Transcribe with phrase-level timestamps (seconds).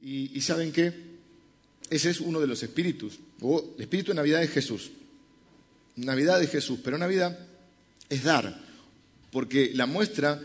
[0.00, 0.92] Y, ¿saben qué?
[1.90, 3.18] Ese es uno de los espíritus.
[3.40, 4.90] O el espíritu de Navidad es Jesús.
[5.96, 7.38] Navidad es Jesús, pero Navidad
[8.08, 8.60] es dar,
[9.32, 10.40] porque la muestra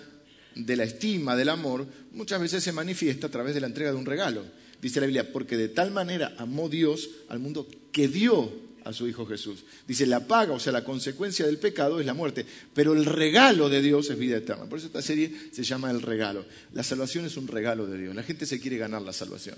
[0.56, 3.98] de la estima, del amor, muchas veces se manifiesta a través de la entrega de
[3.98, 4.44] un regalo.
[4.82, 8.52] Dice la Biblia, porque de tal manera amó Dios al mundo que dio
[8.86, 9.64] a su Hijo Jesús.
[9.88, 13.70] Dice, la paga, o sea, la consecuencia del pecado es la muerte, pero el regalo
[13.70, 14.66] de Dios es vida eterna.
[14.66, 16.46] Por eso esta serie se llama El regalo.
[16.74, 18.16] La salvación es un regalo de Dios.
[18.16, 19.56] La gente se quiere ganar la salvación.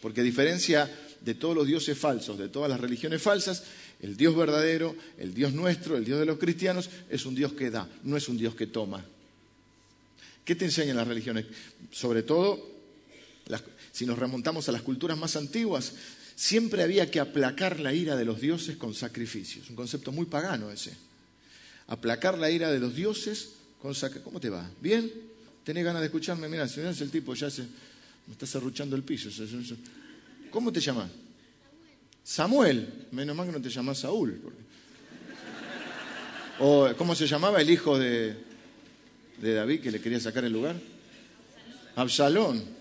[0.00, 0.90] Porque a diferencia
[1.20, 3.64] de todos los dioses falsos, de todas las religiones falsas,
[4.00, 7.70] el Dios verdadero, el Dios nuestro, el Dios de los cristianos, es un Dios que
[7.70, 9.04] da, no es un Dios que toma.
[10.44, 11.46] ¿Qué te enseñan las religiones?
[11.90, 12.64] Sobre todo,
[13.92, 15.94] si nos remontamos a las culturas más antiguas,
[16.38, 19.68] siempre había que aplacar la ira de los dioses con sacrificios.
[19.70, 20.96] Un concepto muy pagano ese.
[21.88, 24.24] Aplacar la ira de los dioses con sacrificios.
[24.24, 24.70] ¿Cómo te va?
[24.80, 25.10] ¿Bien?
[25.64, 26.48] ¿Tenés ganas de escucharme?
[26.48, 29.30] Mira, si es el tipo, ya se, me está cerruchando el piso.
[30.52, 31.10] ¿Cómo te llamas?
[32.22, 33.06] Samuel.
[33.10, 34.40] Menos mal que no te llamas Saúl.
[36.60, 38.36] O, ¿cómo se llamaba el hijo de,
[39.42, 40.76] de David que le quería sacar el lugar?
[41.96, 42.77] Absalón.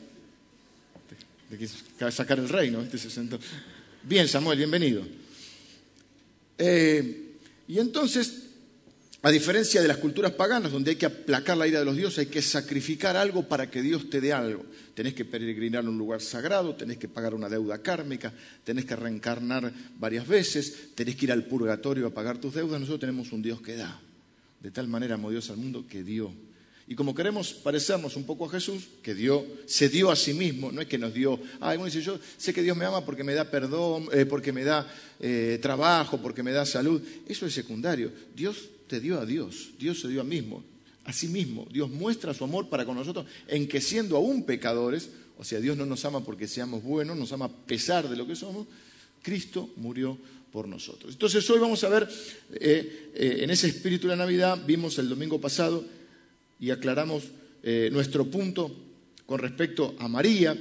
[1.50, 1.78] Le quiso
[2.12, 2.82] sacar el reino.
[2.82, 3.40] Este se sentó.
[4.04, 5.04] Bien, Samuel, bienvenido.
[6.58, 7.36] Eh,
[7.68, 8.48] y entonces
[9.24, 12.20] a diferencia de las culturas paganas, donde hay que aplacar la ira de los dioses,
[12.20, 14.64] hay que sacrificar algo para que Dios te dé algo.
[14.94, 18.32] Tenés que peregrinar a un lugar sagrado, tenés que pagar una deuda kármica,
[18.64, 22.80] tenés que reencarnar varias veces, tenés que ir al purgatorio a pagar tus deudas.
[22.80, 24.00] Nosotros tenemos un Dios que da.
[24.62, 26.32] De tal manera amó Dios al mundo que dio.
[26.90, 30.72] Y como queremos parecernos un poco a Jesús, que dio, se dio a sí mismo,
[30.72, 33.26] no es que nos dio, ah, uno dice, yo sé que Dios me ama porque
[33.26, 37.02] me da perdón, eh, porque me da eh, trabajo, porque me da salud.
[37.28, 38.14] Eso es secundario.
[38.34, 40.64] Dios te dio a Dios, Dios se dio a mismo,
[41.04, 41.68] a sí mismo.
[41.70, 45.76] Dios muestra su amor para con nosotros en que siendo aún pecadores, o sea, Dios
[45.76, 48.66] no nos ama porque seamos buenos, nos ama a pesar de lo que somos,
[49.22, 50.18] Cristo murió
[50.54, 51.12] por nosotros.
[51.12, 52.08] Entonces hoy vamos a ver,
[52.54, 53.10] eh,
[53.42, 55.98] en ese espíritu de la Navidad, vimos el domingo pasado
[56.60, 57.24] y aclaramos
[57.64, 58.72] eh, nuestro punto
[59.26, 60.58] con respecto a María,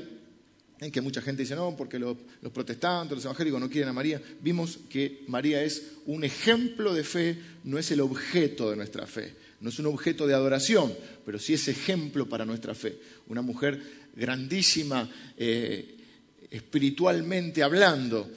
[0.79, 2.17] en que mucha gente dice, no, porque los,
[2.53, 4.21] protestantes, los evangélicos no quieren a María.
[4.41, 9.35] Vimos que María es un ejemplo de fe, no es el objeto de nuestra fe,
[9.61, 10.93] no es un objeto de adoración,
[11.25, 12.99] pero sí es ejemplo para nuestra fe.
[13.29, 13.81] Una mujer
[14.15, 15.09] grandísima
[15.39, 15.97] eh,
[16.51, 18.29] espiritualmente hablando,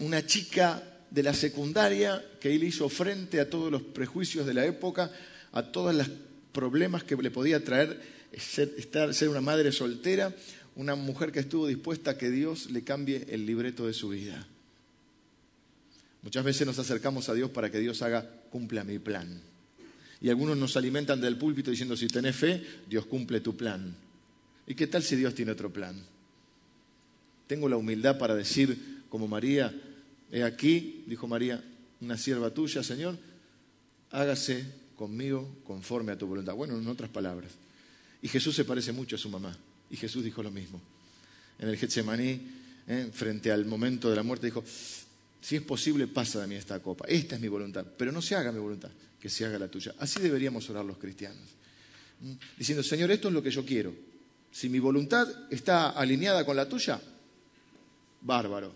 [0.00, 4.64] una chica de la secundaria que él hizo frente a todos los prejuicios de la
[4.64, 5.10] época,
[5.52, 6.08] a todos los
[6.52, 8.00] problemas que le podía traer
[8.38, 10.34] ser, ser una madre soltera,
[10.76, 14.46] una mujer que estuvo dispuesta a que Dios le cambie el libreto de su vida.
[16.22, 19.40] Muchas veces nos acercamos a Dios para que Dios haga, cumpla mi plan.
[20.20, 23.94] Y algunos nos alimentan del púlpito diciendo, si tenés fe, Dios cumple tu plan.
[24.66, 25.96] ¿Y qué tal si Dios tiene otro plan?
[27.46, 29.74] Tengo la humildad para decir, como María,
[30.30, 31.64] he aquí, dijo María,
[32.00, 33.18] una sierva tuya, Señor,
[34.10, 34.66] hágase
[35.00, 36.52] conmigo conforme a tu voluntad.
[36.52, 37.52] Bueno, en otras palabras.
[38.20, 39.56] Y Jesús se parece mucho a su mamá.
[39.88, 40.78] Y Jesús dijo lo mismo.
[41.58, 42.38] En el Getsemaní,
[42.86, 43.08] ¿eh?
[43.10, 44.62] frente al momento de la muerte, dijo,
[45.40, 47.06] si es posible, pasa de mí esta copa.
[47.08, 49.94] Esta es mi voluntad, pero no se haga mi voluntad, que se haga la tuya.
[49.98, 51.48] Así deberíamos orar los cristianos.
[52.58, 53.94] Diciendo, Señor, esto es lo que yo quiero.
[54.52, 57.00] Si mi voluntad está alineada con la tuya,
[58.20, 58.70] bárbaro.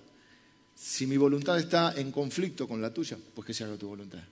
[0.74, 4.22] Si mi voluntad está en conflicto con la tuya, pues que se haga tu voluntad.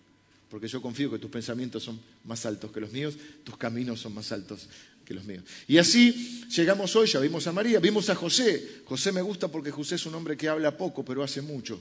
[0.52, 4.12] Porque yo confío que tus pensamientos son más altos que los míos, tus caminos son
[4.12, 4.68] más altos
[5.02, 5.42] que los míos.
[5.66, 8.82] Y así llegamos hoy, ya vimos a María, vimos a José.
[8.84, 11.80] José me gusta porque José es un hombre que habla poco, pero hace mucho.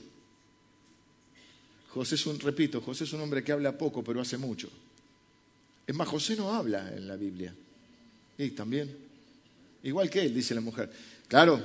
[1.88, 4.70] José es un, repito, José es un hombre que habla poco, pero hace mucho.
[5.86, 7.54] Es más, José no habla en la Biblia.
[8.38, 8.96] Y también.
[9.82, 10.90] Igual que él, dice la mujer.
[11.28, 11.62] Claro.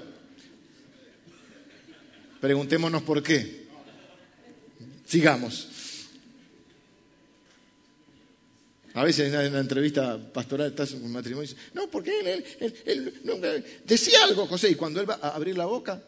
[2.42, 3.66] Preguntémonos por qué.
[5.06, 5.77] Sigamos.
[8.98, 12.44] A veces en una entrevista pastoral estás en un matrimonio y dices, no, porque él,
[12.84, 16.02] él, decía algo, José, y cuando él va a abrir la boca,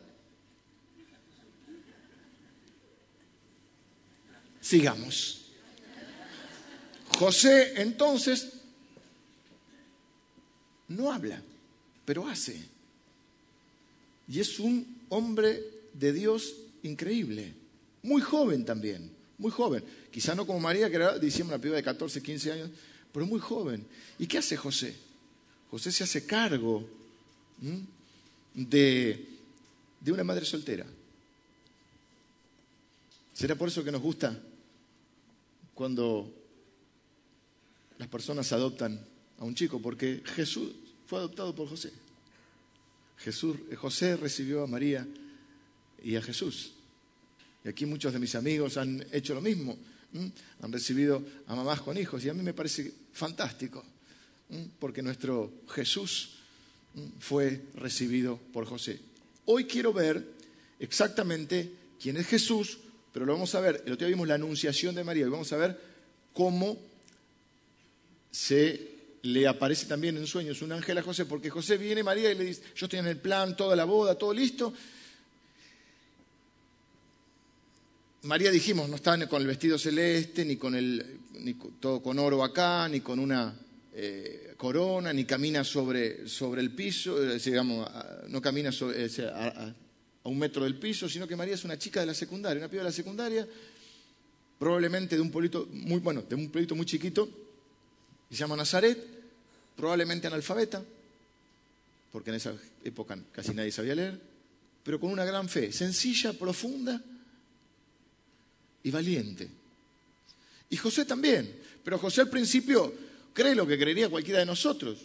[4.59, 5.51] sigamos.
[7.19, 8.53] José entonces
[10.87, 11.43] no habla,
[12.05, 12.59] pero hace.
[14.27, 15.63] Y es un hombre
[15.93, 17.53] de Dios increíble,
[18.01, 19.83] muy joven también muy joven.
[20.11, 22.69] Quizá no como María, que era, decíamos, una piba de 14, 15 años,
[23.11, 23.85] pero muy joven.
[24.19, 24.95] ¿Y qué hace José?
[25.71, 26.87] José se hace cargo
[28.53, 29.27] de,
[30.01, 30.85] de una madre soltera.
[33.33, 34.37] ¿Será por eso que nos gusta
[35.73, 36.29] cuando
[37.97, 38.99] las personas adoptan
[39.39, 39.81] a un chico?
[39.81, 40.73] Porque Jesús
[41.07, 41.93] fue adoptado por José.
[43.19, 45.07] Jesús, José recibió a María
[46.03, 46.73] y a Jesús.
[47.63, 49.77] Y aquí muchos de mis amigos han hecho lo mismo.
[50.61, 52.23] Han recibido a mamás con hijos.
[52.23, 53.83] Y a mí me parece fantástico.
[54.79, 56.35] Porque nuestro Jesús
[57.19, 58.99] fue recibido por José.
[59.45, 60.25] Hoy quiero ver
[60.79, 61.71] exactamente
[62.01, 62.79] quién es Jesús,
[63.13, 63.83] pero lo vamos a ver.
[63.85, 65.79] El otro día vimos la anunciación de María y vamos a ver
[66.33, 66.77] cómo
[68.31, 68.89] se
[69.23, 72.45] le aparece también en sueños un ángel a José, porque José viene María y le
[72.45, 74.73] dice, yo estoy en el plan, toda la boda, todo listo.
[78.23, 82.43] María dijimos, no está con el vestido celeste, ni con el, ni todo con oro
[82.43, 83.57] acá, ni con una
[83.93, 87.89] eh, corona, ni camina sobre, sobre el piso, eh, digamos,
[88.27, 89.73] no camina eh, a,
[90.25, 92.83] un metro del piso, sino que María es una chica de la secundaria, una piba
[92.83, 93.47] de la secundaria,
[94.59, 97.29] probablemente de un pueblito muy, bueno, de un pueblito muy chiquito,
[98.29, 99.01] se llama Nazaret,
[99.77, 100.83] probablemente analfabeta,
[102.11, 104.19] porque en esa época casi nadie sabía leer,
[104.83, 107.01] pero con una gran fe, sencilla, profunda
[108.83, 109.49] y valiente.
[110.69, 111.53] Y José también,
[111.83, 112.93] pero José al principio
[113.33, 114.99] cree lo que creería cualquiera de nosotros.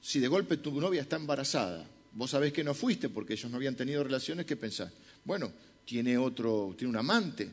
[0.00, 3.56] Si de golpe tu novia está embarazada, vos sabés que no fuiste porque ellos no
[3.56, 4.92] habían tenido relaciones, ¿qué pensás?
[5.24, 5.52] Bueno,
[5.84, 7.50] tiene otro, tiene un amante.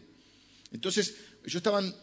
[0.72, 1.94] Entonces, ellos estaban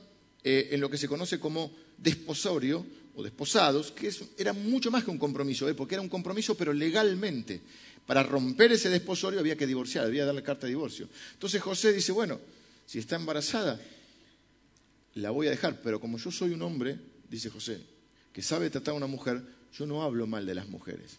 [0.42, 2.84] eh, en lo que se conoce como desposorio,
[3.16, 5.74] o desposados, que era mucho más que un compromiso, ¿eh?
[5.74, 7.60] porque era un compromiso pero legalmente.
[8.06, 11.08] Para romper ese desposorio había que divorciar, había que darle carta de divorcio.
[11.32, 12.38] Entonces José dice, bueno,
[12.86, 13.80] si está embarazada,
[15.14, 16.98] la voy a dejar, pero como yo soy un hombre,
[17.28, 17.80] dice José,
[18.32, 19.42] que sabe tratar a una mujer,
[19.72, 21.18] yo no hablo mal de las mujeres.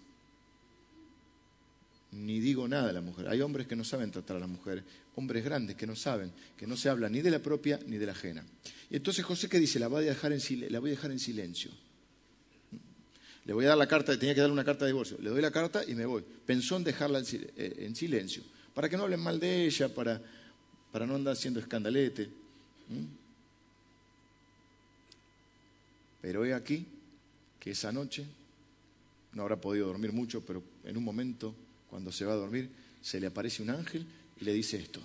[2.12, 3.28] Ni digo nada de la mujer.
[3.28, 4.84] Hay hombres que no saben tratar a las mujeres,
[5.16, 8.06] hombres grandes que no saben, que no se habla ni de la propia ni de
[8.06, 8.46] la ajena.
[8.90, 10.40] Y entonces José ¿qué dice, la voy a dejar en,
[10.72, 11.72] la voy a dejar en silencio.
[13.46, 15.18] Le voy a dar la carta, tenía que darle una carta de divorcio.
[15.20, 16.24] Le doy la carta y me voy.
[16.46, 17.26] Pensó en dejarla en
[17.58, 20.22] eh, silencio, para que no hablen mal de ella, para,
[20.96, 22.30] para no andar haciendo escandalete.
[26.22, 26.86] Pero he aquí
[27.60, 28.26] que esa noche,
[29.34, 31.54] no habrá podido dormir mucho, pero en un momento,
[31.90, 32.70] cuando se va a dormir,
[33.02, 34.08] se le aparece un ángel
[34.40, 35.02] y le dice esto.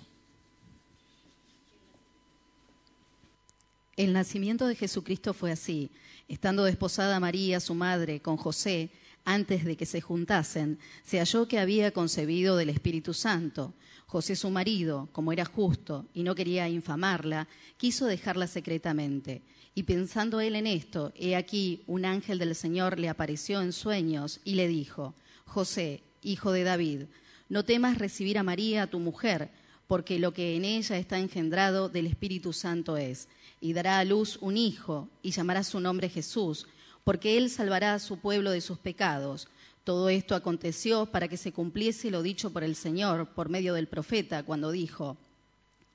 [3.97, 5.89] El nacimiento de Jesucristo fue así.
[6.29, 8.91] Estando desposada María, su madre, con José,
[9.25, 13.73] antes de que se juntasen, se halló que había concebido del Espíritu Santo.
[14.07, 17.47] José, su marido, como era justo y no quería infamarla,
[17.77, 19.41] quiso dejarla secretamente.
[19.73, 24.41] Y pensando él en esto, he aquí un ángel del Señor le apareció en sueños
[24.43, 25.13] y le dijo,
[25.45, 27.03] José, hijo de David,
[27.47, 29.49] no temas recibir a María, tu mujer,
[29.87, 33.27] porque lo que en ella está engendrado del Espíritu Santo es
[33.61, 36.65] y dará a luz un hijo, y llamará su nombre Jesús,
[37.03, 39.47] porque él salvará a su pueblo de sus pecados.
[39.83, 43.87] Todo esto aconteció para que se cumpliese lo dicho por el Señor por medio del
[43.87, 45.17] profeta, cuando dijo,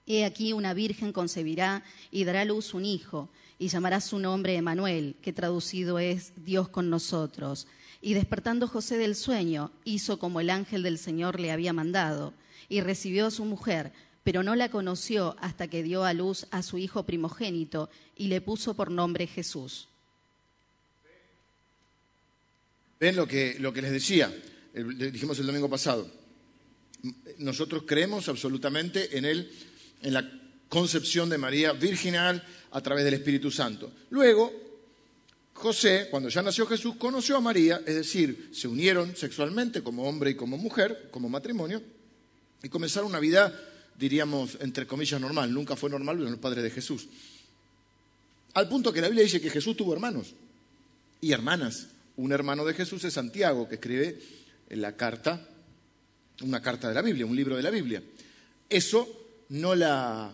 [0.07, 5.17] He aquí una virgen concebirá y dará luz un hijo, y llamará su nombre Emanuel,
[5.23, 7.67] que traducido es Dios con nosotros.
[8.03, 12.35] Y despertando José del sueño, hizo como el ángel del Señor le había mandado,
[12.69, 13.93] y recibió a su mujer,
[14.23, 18.41] pero no la conoció hasta que dio a luz a su hijo primogénito y le
[18.41, 19.89] puso por nombre Jesús.
[22.99, 24.35] Ven lo que, lo que les decía,
[24.75, 26.11] dijimos el domingo pasado.
[27.39, 29.51] Nosotros creemos absolutamente en, él,
[30.03, 30.31] en la
[30.69, 33.93] concepción de María virginal a través del Espíritu Santo.
[34.11, 34.53] Luego,
[35.53, 40.31] José, cuando ya nació Jesús, conoció a María, es decir, se unieron sexualmente como hombre
[40.31, 41.83] y como mujer, como matrimonio,
[42.63, 43.55] y comenzaron una vida
[43.99, 45.53] diríamos, entre comillas, normal.
[45.53, 47.09] Nunca fue normal, pero el padre de Jesús.
[48.55, 50.35] Al punto que la Biblia dice que Jesús tuvo hermanos
[51.21, 51.89] y hermanas.
[52.17, 54.19] Un hermano de Jesús es Santiago, que escribe
[54.71, 55.49] la carta,
[56.43, 58.03] una carta de la Biblia, un libro de la Biblia.
[58.69, 60.33] Eso no la,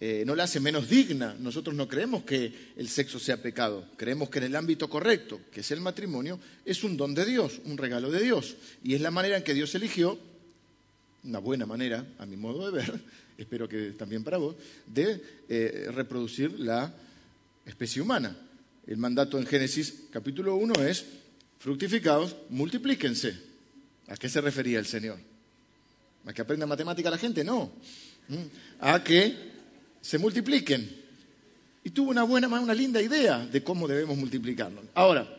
[0.00, 1.34] eh, no la hace menos digna.
[1.38, 3.88] Nosotros no creemos que el sexo sea pecado.
[3.96, 7.60] Creemos que en el ámbito correcto, que es el matrimonio, es un don de Dios,
[7.64, 8.56] un regalo de Dios.
[8.84, 10.18] Y es la manera en que Dios eligió
[11.26, 13.00] una buena manera, a mi modo de ver,
[13.38, 14.54] espero que también para vos,
[14.86, 16.92] de eh, reproducir la
[17.64, 18.36] especie humana.
[18.86, 21.04] El mandato en Génesis capítulo 1 es,
[21.58, 23.36] fructificados, multiplíquense.
[24.08, 25.18] ¿A qué se refería el Señor?
[26.24, 27.42] ¿A que aprenda matemática la gente?
[27.42, 27.72] No.
[28.28, 28.34] ¿Mm?
[28.80, 29.34] A que
[30.00, 31.04] se multipliquen.
[31.82, 34.84] Y tuvo una buena, una linda idea de cómo debemos multiplicarnos.
[34.94, 35.36] Ahora,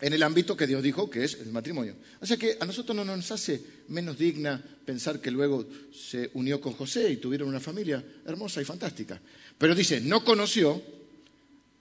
[0.00, 1.94] en el ámbito que Dios dijo que es el matrimonio.
[2.20, 6.60] O sea que a nosotros no nos hace menos digna pensar que luego se unió
[6.60, 9.20] con José y tuvieron una familia hermosa y fantástica.
[9.56, 10.82] Pero dice, no conoció,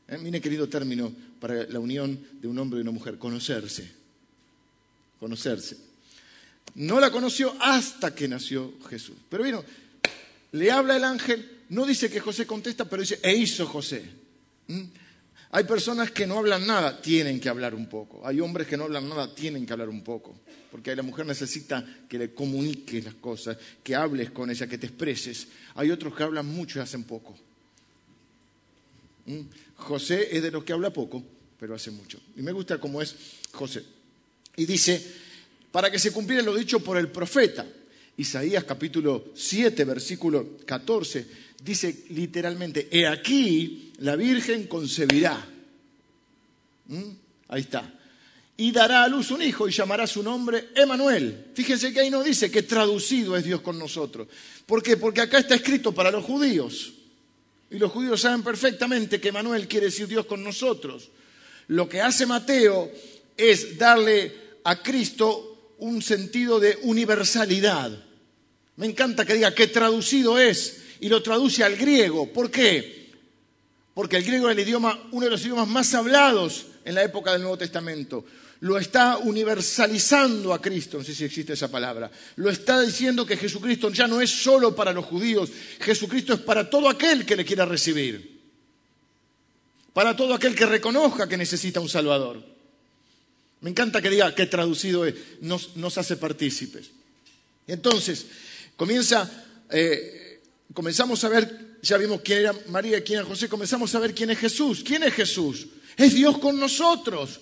[0.07, 0.17] ¿eh?
[0.17, 3.91] mire querido término para la unión de un hombre y una mujer, conocerse.
[5.19, 5.77] Conocerse.
[6.75, 9.15] No la conoció hasta que nació Jesús.
[9.29, 9.63] Pero vino,
[10.53, 14.03] le habla el ángel, no dice que José contesta, pero dice, e hizo José.
[14.67, 14.83] ¿Mm?
[15.51, 18.25] Hay personas que no hablan nada, tienen que hablar un poco.
[18.25, 20.33] Hay hombres que no hablan nada, tienen que hablar un poco.
[20.71, 24.87] Porque la mujer necesita que le comuniques las cosas, que hables con ella, que te
[24.87, 25.47] expreses.
[25.75, 27.35] Hay otros que hablan mucho y hacen poco.
[29.25, 29.41] ¿Mm?
[29.75, 31.23] José es de los que habla poco,
[31.59, 32.19] pero hace mucho.
[32.35, 33.15] Y me gusta cómo es
[33.51, 33.83] José.
[34.55, 35.03] Y dice,
[35.71, 37.65] para que se cumpliera lo dicho por el profeta.
[38.17, 41.25] Isaías capítulo 7, versículo 14,
[41.63, 45.49] dice literalmente, he aquí la Virgen concebirá.
[46.87, 47.09] ¿Mm?
[47.47, 47.91] Ahí está.
[48.55, 51.47] Y dará a luz un hijo y llamará su nombre Emanuel.
[51.55, 54.27] Fíjense que ahí no dice que traducido es Dios con nosotros.
[54.67, 54.95] ¿Por qué?
[54.95, 56.93] Porque acá está escrito para los judíos.
[57.73, 61.09] Y los judíos saben perfectamente que Emanuel quiere decir Dios con nosotros.
[61.69, 62.91] Lo que hace Mateo
[63.35, 64.31] es darle
[64.63, 67.91] a Cristo un sentido de universalidad.
[68.75, 72.31] Me encanta que diga que traducido es y lo traduce al griego.
[72.31, 73.11] ¿Por qué?
[73.95, 77.31] Porque el griego es el idioma, uno de los idiomas más hablados en la época
[77.31, 78.23] del Nuevo Testamento.
[78.63, 82.09] Lo está universalizando a Cristo, no sé si existe esa palabra.
[82.37, 85.49] Lo está diciendo que Jesucristo ya no es solo para los judíos,
[85.81, 88.39] Jesucristo es para todo aquel que le quiera recibir.
[89.91, 92.41] Para todo aquel que reconozca que necesita un Salvador.
[93.59, 95.03] Me encanta que diga que traducido
[95.41, 96.89] nos, hace partícipes.
[97.67, 98.27] Entonces,
[98.77, 99.29] comienza,
[99.71, 100.39] eh,
[100.73, 104.29] comenzamos a ver, ya vimos quién era María, quién era José, comenzamos a ver quién
[104.29, 104.83] es Jesús.
[104.85, 105.67] ¿Quién es Jesús?
[105.97, 107.41] Es Dios con nosotros.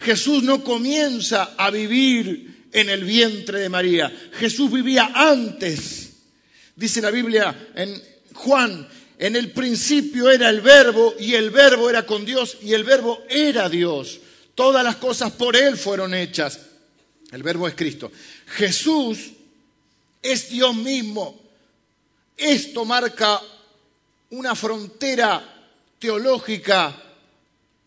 [0.00, 4.12] Jesús no comienza a vivir en el vientre de María.
[4.34, 6.10] Jesús vivía antes.
[6.76, 8.00] Dice la Biblia en
[8.34, 8.88] Juan,
[9.18, 13.24] en el principio era el verbo y el verbo era con Dios y el verbo
[13.28, 14.20] era Dios.
[14.54, 16.60] Todas las cosas por Él fueron hechas.
[17.32, 18.12] El verbo es Cristo.
[18.46, 19.30] Jesús
[20.22, 21.40] es Dios mismo.
[22.36, 23.40] Esto marca
[24.30, 25.42] una frontera
[25.98, 27.02] teológica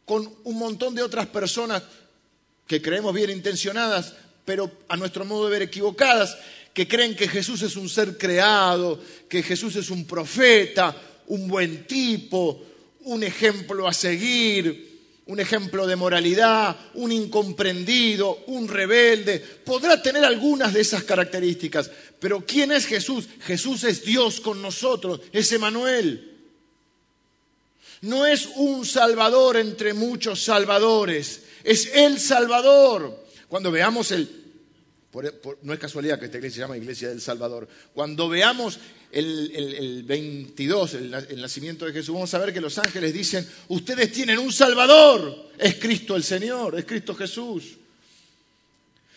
[0.05, 1.83] con un montón de otras personas
[2.71, 4.13] que creemos bien intencionadas,
[4.45, 6.37] pero a nuestro modo de ver equivocadas,
[6.73, 8.97] que creen que Jesús es un ser creado,
[9.27, 10.95] que Jesús es un profeta,
[11.27, 12.63] un buen tipo,
[13.01, 19.39] un ejemplo a seguir, un ejemplo de moralidad, un incomprendido, un rebelde.
[19.39, 23.27] Podrá tener algunas de esas características, pero ¿quién es Jesús?
[23.41, 26.37] Jesús es Dios con nosotros, es Emanuel.
[27.99, 33.25] No es un salvador entre muchos salvadores, es el Salvador.
[33.47, 34.41] Cuando veamos el
[35.63, 37.67] no es casualidad que esta iglesia se llama Iglesia del Salvador.
[37.93, 38.79] Cuando veamos
[39.11, 44.39] el, 22, el, nacimiento de Jesús, vamos a ver que los ángeles dicen, ustedes tienen
[44.39, 47.77] un Salvador, es Cristo el Señor, es Cristo Jesús.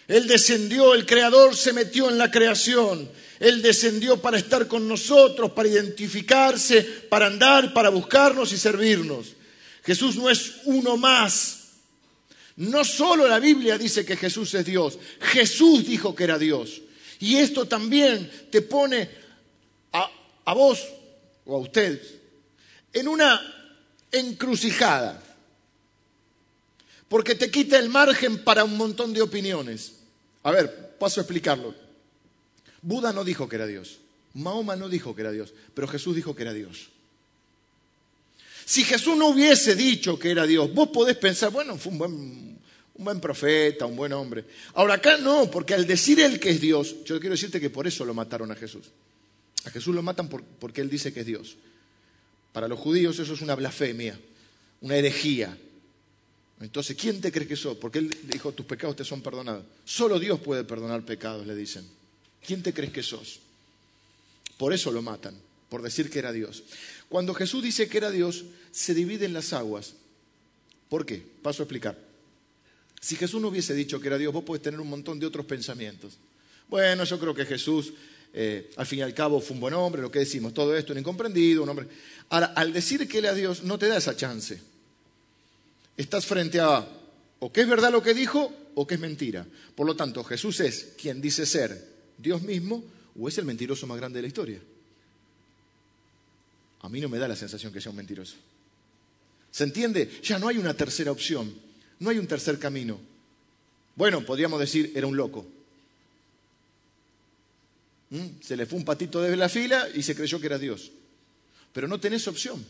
[0.08, 3.08] Él descendió, el Creador se metió en la creación.
[3.38, 9.28] Él descendió para estar con nosotros, para identificarse, para andar, para buscarnos y servirnos.
[9.84, 11.63] Jesús no es uno más,
[12.56, 16.82] no solo la Biblia dice que Jesús es Dios, Jesús dijo que era Dios.
[17.20, 19.08] Y esto también te pone
[19.92, 20.86] a, vos
[21.46, 22.14] o a ustedes
[22.92, 23.40] en una
[24.12, 25.20] encrucijada,
[27.08, 29.94] porque te quita el margen para un montón de opiniones.
[30.42, 31.74] A ver, paso a explicarlo.
[32.82, 33.98] Buda no dijo que era Dios,
[34.34, 36.90] Mahoma no dijo que era Dios, pero Jesús dijo que era Dios.
[38.64, 42.12] Si Jesús no hubiese dicho que era Dios, vos podés pensar, bueno, fue un buen,
[42.12, 44.44] un buen profeta, un buen hombre.
[44.74, 47.86] Ahora acá no, porque al decir él que es Dios, yo quiero decirte que por
[47.86, 48.86] eso lo mataron a Jesús.
[49.64, 51.56] A Jesús lo matan porque él dice que es Dios.
[52.52, 54.18] Para los judíos eso es una blasfemia,
[54.80, 55.56] una herejía.
[56.60, 57.76] Entonces, ¿quién te crees que sos?
[57.76, 59.64] Porque él dijo, tus pecados te son perdonados.
[59.84, 61.84] Solo Dios puede perdonar pecados, le dicen.
[62.46, 63.40] ¿Quién te crees que sos?
[64.56, 65.34] Por eso lo matan,
[65.68, 66.62] por decir que era Dios.
[67.08, 69.94] Cuando Jesús dice que era Dios, se dividen las aguas.
[70.88, 71.24] ¿Por qué?
[71.42, 71.98] Paso a explicar.
[73.00, 75.44] Si Jesús no hubiese dicho que era Dios, vos podés tener un montón de otros
[75.44, 76.16] pensamientos.
[76.68, 77.92] Bueno, yo creo que Jesús,
[78.32, 80.92] eh, al fin y al cabo, fue un buen hombre, lo que decimos, todo esto,
[80.92, 81.86] un incomprendido, un hombre.
[82.30, 84.60] Ahora, al decir que él era Dios, no te da esa chance.
[85.96, 86.88] Estás frente a
[87.40, 89.46] o que es verdad lo que dijo o que es mentira.
[89.74, 92.82] Por lo tanto, Jesús es quien dice ser Dios mismo
[93.18, 94.60] o es el mentiroso más grande de la historia.
[96.84, 98.36] A mí no me da la sensación que sea un mentiroso.
[99.50, 100.20] ¿Se entiende?
[100.22, 101.54] Ya no hay una tercera opción,
[101.98, 103.00] no hay un tercer camino.
[103.96, 105.46] Bueno, podríamos decir, era un loco.
[108.10, 108.26] ¿Mm?
[108.42, 110.92] Se le fue un patito desde la fila y se creyó que era Dios.
[111.72, 112.62] Pero no tenés opción.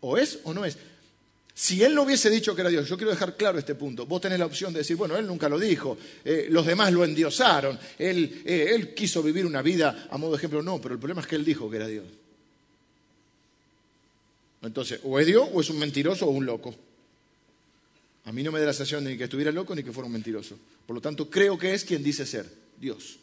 [0.00, 0.76] O es o no es.
[1.54, 4.20] Si él no hubiese dicho que era Dios, yo quiero dejar claro este punto, vos
[4.20, 7.78] tenés la opción de decir, bueno, él nunca lo dijo, eh, los demás lo endiosaron,
[7.98, 11.22] él, eh, él quiso vivir una vida a modo de ejemplo, no, pero el problema
[11.22, 12.04] es que él dijo que era Dios.
[14.62, 16.74] Entonces, o es Dios o es un mentiroso o un loco.
[18.24, 20.12] A mí no me da la sensación ni que estuviera loco ni que fuera un
[20.12, 20.56] mentiroso.
[20.86, 22.46] Por lo tanto, creo que es quien dice ser,
[22.78, 23.18] Dios.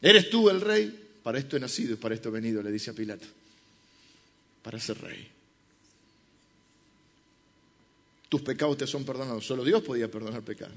[0.00, 1.10] ¿Eres tú el rey?
[1.22, 3.26] Para esto he nacido y para esto he venido, le dice a Pilato.
[4.62, 5.28] Para ser rey.
[8.28, 9.44] Tus pecados te son perdonados.
[9.44, 10.74] Solo Dios podía perdonar pecados.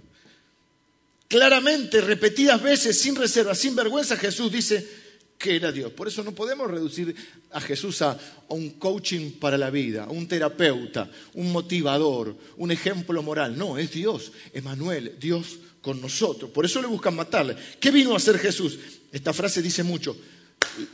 [1.27, 5.04] Claramente, repetidas veces, sin reserva, sin vergüenza, Jesús dice,
[5.45, 5.91] que era Dios.
[5.91, 7.15] Por eso no podemos reducir
[7.51, 13.55] a Jesús a, un coaching para la vida, un terapeuta, un motivador, un ejemplo moral.
[13.55, 16.49] No, es Dios, Emanuel, Dios con nosotros.
[16.49, 17.55] Por eso le buscan matarle.
[17.79, 18.79] ¿Qué vino a hacer Jesús?
[19.11, 20.17] Esta frase dice mucho.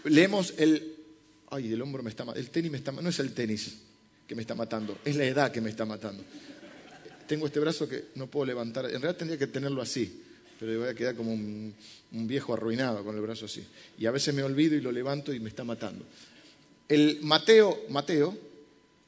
[0.03, 0.95] Leemos el...
[1.49, 2.91] Ay, el hombro me está El tenis me está...
[2.91, 3.77] No es el tenis
[4.27, 6.25] que me está matando, es la edad que me está matando.
[7.25, 8.83] Tengo este brazo que no puedo levantar.
[8.85, 10.23] En realidad tendría que tenerlo así
[10.61, 11.73] pero voy a quedar como un,
[12.11, 13.65] viejo arruinado con el brazo así.
[13.97, 16.05] Y a veces me olvido y lo levanto y me está matando.
[16.87, 18.37] El Mateo, Mateo,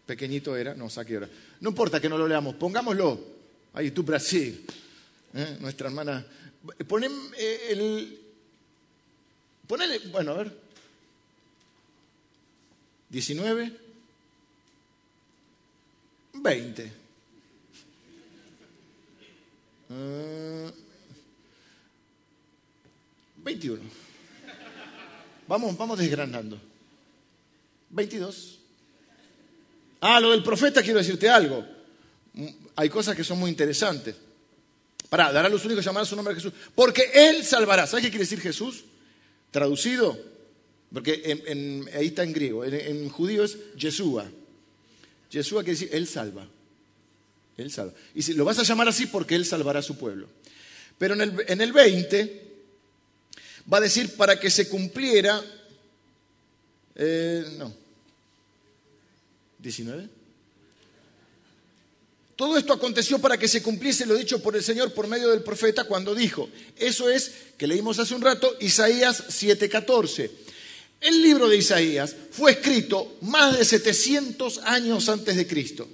[0.03, 1.29] pequeñito era, no, saque ahora.
[1.60, 3.19] No importa que no lo leamos, pongámoslo.
[3.75, 4.65] Ahí tú Brasil,
[5.36, 5.57] ¿eh?
[5.60, 6.25] nuestra hermana.
[6.88, 8.19] Ponen eh, el.
[9.67, 10.57] Ponele, bueno, a ver.
[13.10, 13.77] 19.
[16.33, 16.91] 20.
[23.43, 23.81] 21.
[25.47, 26.59] Vamos, vamos desgranando.
[27.89, 28.59] 22.
[30.01, 31.65] Ah, lo del profeta quiero decirte algo.
[32.75, 34.15] Hay cosas que son muy interesantes.
[35.09, 36.53] Para, dará a los únicos llamar a su nombre Jesús.
[36.73, 37.85] Porque Él salvará.
[37.85, 38.83] ¿Sabes qué quiere decir Jesús?
[39.51, 40.17] Traducido.
[40.91, 42.65] Porque ahí está en griego.
[42.65, 44.25] En, judío es Yeshua.
[45.29, 46.47] Yeshua quiere decir Él salva.
[47.57, 47.93] Él salva.
[48.15, 50.27] Y si, lo vas a llamar así porque Él salvará a su pueblo.
[50.97, 52.52] Pero en el, en el 20
[53.72, 55.41] Va a decir para que se cumpliera,
[56.95, 57.73] eh, no,
[59.60, 60.10] 19.
[62.36, 65.43] Todo esto aconteció para que se cumpliese lo dicho por el Señor por medio del
[65.43, 70.30] profeta cuando dijo, eso es, que leímos hace un rato, Isaías 7:14.
[70.99, 75.88] El libro de Isaías fue escrito más de 700 años antes de Cristo.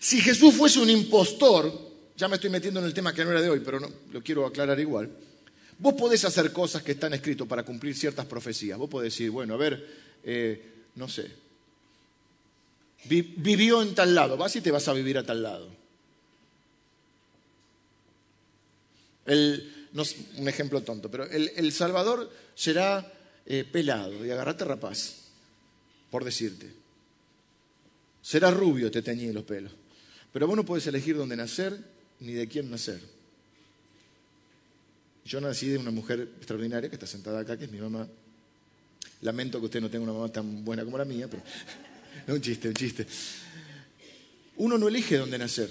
[0.00, 1.72] Si Jesús fuese un impostor,
[2.16, 4.22] ya me estoy metiendo en el tema que no era de hoy, pero no, lo
[4.22, 5.10] quiero aclarar igual.
[5.78, 8.78] Vos podés hacer cosas que están escritas para cumplir ciertas profecías.
[8.78, 9.86] Vos podés decir, bueno, a ver,
[10.24, 10.62] eh,
[10.96, 11.30] no sé,
[13.04, 15.78] vivió en tal lado, vas y te vas a vivir a tal lado.
[19.26, 23.12] un ejemplo tonto, pero el, Salvador será
[23.46, 25.28] eh, pelado y agarrate rapaz,
[26.10, 26.72] por decirte.
[28.22, 29.72] Será rubio, te teñí los pelos.
[30.32, 31.78] Pero vos no puedes elegir dónde nacer
[32.20, 33.00] ni de quién nacer.
[35.28, 38.08] Yo nací de una mujer extraordinaria que está sentada acá, que es mi mamá.
[39.20, 41.42] Lamento que usted no tenga una mamá tan buena como la mía, pero
[42.26, 43.06] no un chiste, un chiste.
[44.56, 45.70] Uno no elige dónde nacer.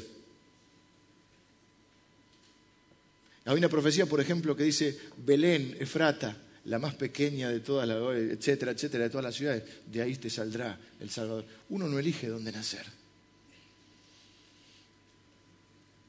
[3.45, 7.97] Hay una profecía, por ejemplo, que dice Belén, Efrata, la más pequeña de todas las,
[8.15, 11.45] etcétera, etcétera, de todas las ciudades, de ahí te saldrá el Salvador.
[11.69, 12.85] Uno no elige dónde nacer.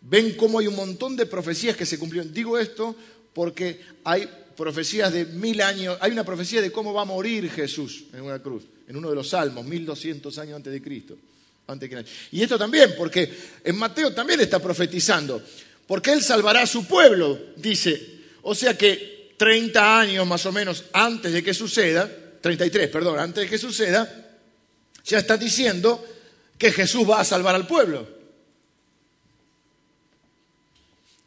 [0.03, 2.33] Ven cómo hay un montón de profecías que se cumplieron.
[2.33, 2.95] Digo esto
[3.39, 8.07] porque hay profecías de mil años, hay una profecía de cómo va a morir Jesús
[8.13, 11.17] en una cruz, en uno de los salmos, mil doscientos años antes de Cristo.
[11.69, 15.41] Antes que y esto también, porque en Mateo también está profetizando,
[15.87, 18.23] porque Él salvará a su pueblo, dice.
[18.43, 23.45] O sea que 30 años más o menos antes de que suceda, 33, perdón, antes
[23.45, 24.37] de que suceda,
[25.05, 26.05] ya está diciendo
[26.59, 28.05] que Jesús va a salvar al pueblo.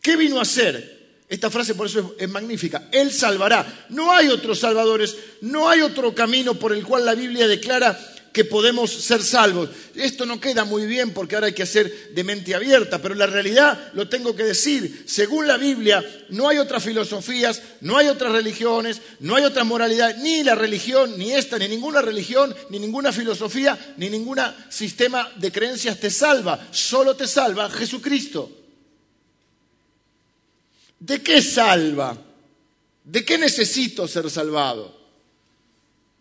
[0.01, 0.99] ¿Qué vino a hacer?
[1.31, 2.89] Esta frase por eso es, magnífica.
[2.91, 3.85] Él salvará.
[3.87, 7.97] No hay otros salvadores, no hay otro camino por el cual la Biblia declara
[8.33, 9.69] que podemos ser salvos.
[9.95, 13.27] Esto no queda muy bien porque ahora hay que hacer de mente abierta, pero la
[13.27, 15.05] realidad lo tengo que decir.
[15.07, 20.17] Según la Biblia, no hay otras filosofías, no hay otras religiones, no hay otra moralidad,
[20.17, 25.49] ni la religión, ni esta, ni ninguna religión, ni ninguna filosofía, ni ningún sistema de
[25.49, 26.67] creencias te salva.
[26.71, 28.57] Solo te salva Jesucristo.
[31.01, 32.15] ¿De qué salva?
[33.03, 35.01] ¿De qué necesito ser salvado?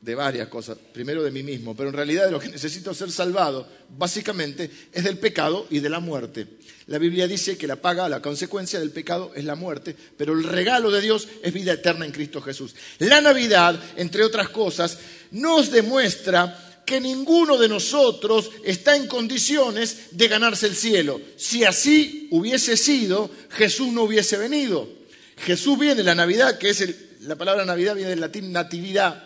[0.00, 0.78] De varias cosas.
[0.78, 5.04] Primero de mí mismo, pero en realidad de lo que necesito ser salvado, básicamente, es
[5.04, 6.46] del pecado y de la muerte.
[6.86, 10.44] La Biblia dice que la paga, la consecuencia del pecado es la muerte, pero el
[10.44, 12.74] regalo de Dios es vida eterna en Cristo Jesús.
[13.00, 14.96] La Navidad, entre otras cosas,
[15.30, 21.20] nos demuestra que ninguno de nosotros está en condiciones de ganarse el cielo.
[21.36, 24.88] Si así hubiese sido, Jesús no hubiese venido.
[25.36, 26.84] Jesús viene, la Navidad, que es
[27.20, 29.24] la palabra Navidad viene del latín natividad,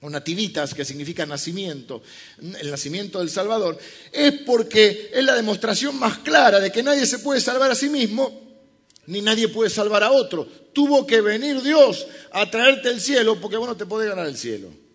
[0.00, 2.02] o nativitas, que significa nacimiento,
[2.40, 3.78] el nacimiento del Salvador,
[4.10, 7.88] es porque es la demostración más clara de que nadie se puede salvar a sí
[7.88, 8.58] mismo,
[9.06, 10.44] ni nadie puede salvar a otro.
[10.72, 14.36] Tuvo que venir Dios a traerte el cielo porque vos no te podés ganar el
[14.36, 14.85] cielo.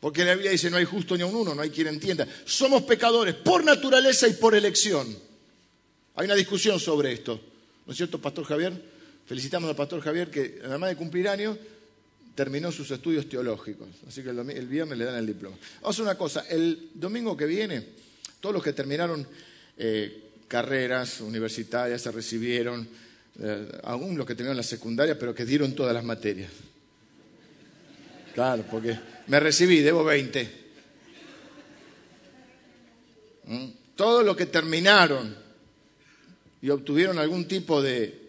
[0.00, 2.26] Porque la Biblia dice, no hay justo ni a un uno, no hay quien entienda.
[2.46, 5.06] Somos pecadores por naturaleza y por elección.
[6.14, 7.38] Hay una discusión sobre esto.
[7.86, 8.72] ¿No es cierto, Pastor Javier?
[9.26, 11.56] Felicitamos al Pastor Javier que, además de cumplir años,
[12.34, 13.88] terminó sus estudios teológicos.
[14.08, 15.56] Así que el, viernes le dan el diploma.
[15.82, 16.46] Vamos a hacer una cosa.
[16.48, 17.84] El domingo que viene,
[18.40, 19.26] todos los que terminaron
[19.76, 22.88] eh, carreras universitarias se recibieron,
[23.38, 26.50] eh, aún los que terminaron la secundaria, pero que dieron todas las materias.
[28.34, 28.98] Claro, porque
[29.30, 30.50] me recibí, debo 20.
[33.44, 33.66] ¿Mm?
[33.94, 35.36] Todos los que terminaron
[36.60, 38.26] y obtuvieron algún tipo de,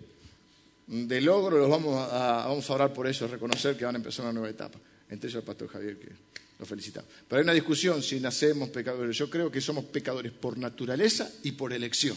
[0.85, 4.33] de logro, los vamos a, vamos orar por eso, reconocer que van a empezar una
[4.33, 4.77] nueva etapa.
[5.09, 6.09] Entre ellos el pastor Javier, que
[6.59, 7.09] lo felicitamos.
[7.27, 9.17] Pero hay una discusión si nacemos pecadores.
[9.17, 12.15] Yo creo que somos pecadores por naturaleza y por elección.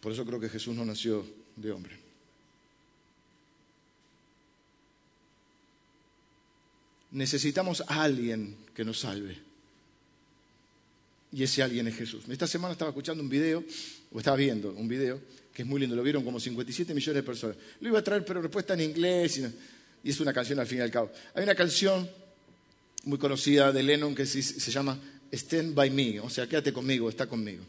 [0.00, 2.09] Por eso creo que Jesús no nació de hombre.
[7.12, 9.36] Necesitamos a alguien que nos salve.
[11.32, 12.24] Y ese alguien es Jesús.
[12.28, 13.64] Esta semana estaba escuchando un video
[14.12, 15.20] o estaba viendo un video
[15.52, 17.56] que es muy lindo, lo vieron como 57 millones de personas.
[17.80, 20.80] Lo iba a traer, pero respuesta en inglés y, es una canción al fin y
[20.80, 21.10] al cabo.
[21.34, 22.08] Hay una canción
[23.04, 24.98] muy conocida de Lennon que se, llama
[25.30, 27.64] Stand By Me, o sea, quédate conmigo, está conmigo.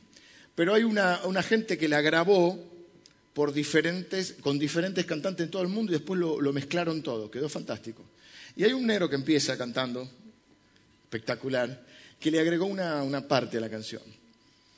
[0.56, 2.58] Pero hay una, gente que la grabó
[3.34, 8.04] con diferentes cantantes en todo el mundo y después lo, mezclaron todo, quedó fantástico.
[8.56, 10.10] Y hay un negro que empieza cantando,
[11.04, 11.86] espectacular,
[12.20, 14.04] que le agregó una parte a la canción.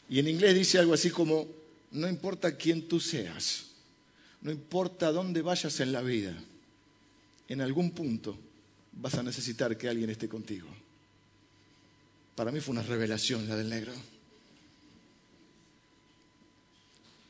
[0.09, 1.47] Y en inglés dice algo así como,
[1.91, 3.65] no importa quién tú seas,
[4.41, 6.35] no importa dónde vayas en la vida,
[7.47, 8.37] en algún punto
[8.93, 10.67] vas a necesitar que alguien esté contigo.
[12.35, 13.93] Para mí fue una revelación la del negro.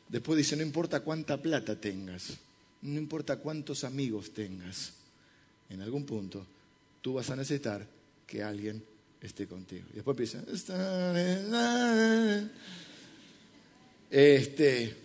[0.09, 2.37] Después dice, no importa cuánta plata tengas,
[2.81, 4.93] no importa cuántos amigos tengas,
[5.73, 6.45] en algún punto
[7.01, 7.85] tú vas a necesitar
[8.25, 8.83] que alguien
[9.21, 9.85] esté contigo.
[9.91, 10.43] Y después empieza.
[14.09, 14.95] Este,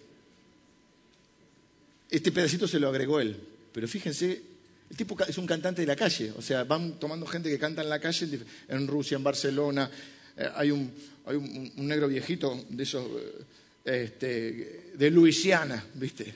[2.11, 3.37] este pedacito se lo agregó él.
[3.72, 4.42] Pero fíjense,
[4.90, 6.33] el tipo es un cantante de la calle.
[6.37, 9.90] O sea, van tomando gente que canta en la calle en Rusia, en Barcelona.
[10.37, 10.92] Eh, hay, un,
[11.26, 13.07] hay un, negro viejito de esos,
[13.85, 16.35] eh, este, de Luisiana, ¿viste?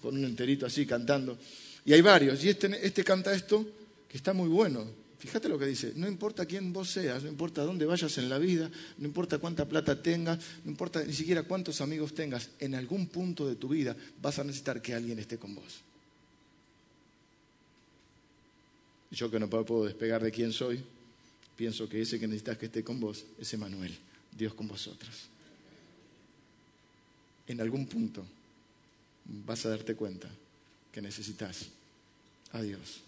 [0.00, 1.38] Con un enterito así cantando.
[1.90, 2.44] Y hay varios.
[2.44, 3.66] Y este, este canta esto
[4.08, 4.86] que está muy bueno.
[5.18, 8.38] Fíjate lo que dice, no importa quién vos seas, no importa dónde vayas en la
[8.38, 13.08] vida, no importa cuánta plata tengas, no importa ni siquiera cuántos amigos tengas, en algún
[13.08, 15.80] punto de tu vida vas a necesitar que alguien esté con vos.
[19.10, 20.80] Yo que no puedo despegar de quién soy,
[21.56, 23.98] pienso que ese que necesitas que esté con vos es Emanuel,
[24.38, 25.26] Dios con vosotros.
[27.48, 28.24] En algún punto
[29.44, 30.30] vas a darte cuenta
[30.92, 31.66] que necesitas
[32.52, 33.02] a Dios.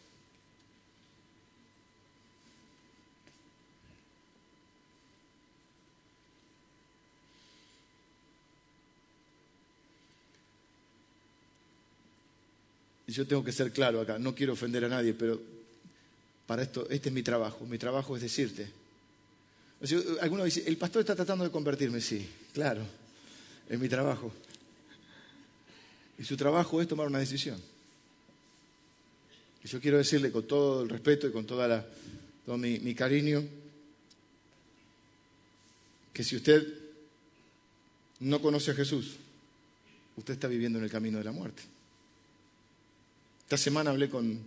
[13.13, 15.41] yo tengo que ser claro acá, no quiero ofender a nadie, pero
[16.47, 17.65] para esto, este es mi trabajo.
[17.67, 18.69] Mi trabajo es decirte.
[20.21, 22.01] alguno dice, el pastor está tratando de convertirme.
[22.01, 22.83] Sí, claro,
[23.69, 24.33] es mi trabajo.
[26.19, 27.61] Y su trabajo es tomar una decisión.
[29.65, 31.87] Y yo quiero decirle con todo el respeto y con toda la,
[32.45, 33.45] todo mi, cariño
[36.13, 36.67] que si usted
[38.21, 39.17] no conoce a Jesús,
[40.17, 41.63] usted está viviendo en el camino de la muerte.
[43.45, 44.41] Esta semana hablé con,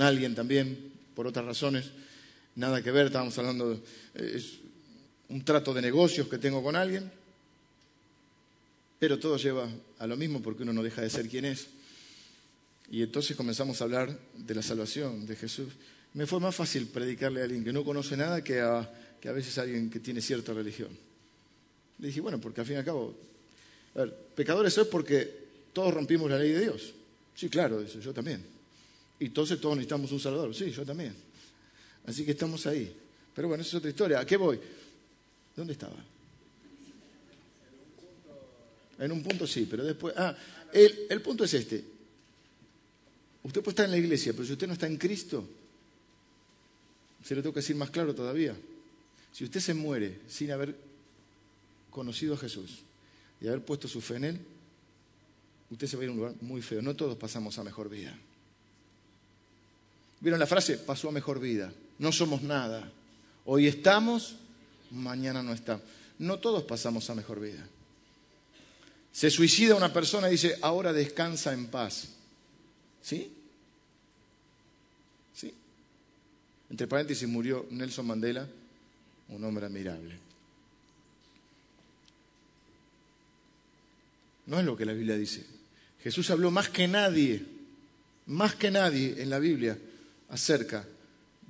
[0.00, 1.90] alguien también, por otras razones,
[2.54, 3.80] nada que ver, estábamos hablando de
[4.36, 4.58] es
[5.28, 7.10] un trato de negocios que tengo con alguien,
[8.98, 9.68] pero todo lleva
[9.98, 11.66] a lo mismo porque uno no deja de ser quien es.
[12.90, 15.72] Y entonces comenzamos a hablar de la salvación de Jesús.
[16.14, 18.88] Me fue más fácil predicarle a alguien que no conoce nada que a,
[19.20, 20.88] que a veces a alguien que tiene cierta religión.
[21.98, 23.14] Le dije, bueno, porque al fin y al cabo,
[23.94, 26.94] a ver, pecadores es porque todos rompimos la ley de Dios.
[27.34, 28.44] Sí, claro, dice, yo también.
[29.18, 30.54] Y entonces todos necesitamos un Salvador.
[30.54, 31.14] Sí, yo también.
[32.06, 32.94] Así que estamos ahí.
[33.34, 34.20] Pero bueno, esa es otra historia.
[34.20, 34.60] ¿A qué voy?
[35.54, 35.96] ¿Dónde estaba?
[38.98, 40.14] En un punto sí, pero después...
[40.16, 40.34] Ah,
[40.72, 41.95] el, el punto es este.
[43.46, 45.48] Usted puede estar en la iglesia, pero si usted no está en Cristo,
[47.22, 48.56] Se lo tengo que decir más claro todavía.
[49.32, 50.76] Si usted se muere sin haber
[51.90, 52.82] conocido a Jesús
[53.40, 54.40] y haber puesto su fe en Él,
[55.70, 56.80] usted se va a ir a un lugar muy feo.
[56.82, 58.16] No todos pasamos a mejor vida.
[60.20, 60.78] ¿Vieron la frase?
[60.78, 61.72] Pasó a mejor vida.
[61.98, 62.88] No somos nada.
[63.44, 64.36] Hoy estamos,
[64.92, 65.84] mañana no estamos.
[66.18, 67.66] No todos pasamos a mejor vida.
[69.12, 72.08] Se suicida una persona y dice, ahora descansa en paz.
[73.02, 73.35] ¿Sí?
[76.70, 78.46] Entre paréntesis murió Nelson Mandela,
[79.28, 80.18] un hombre admirable.
[84.46, 85.44] No es lo que la Biblia dice.
[86.02, 87.42] Jesús habló más que nadie,
[88.26, 89.76] más que nadie en la Biblia
[90.28, 90.86] acerca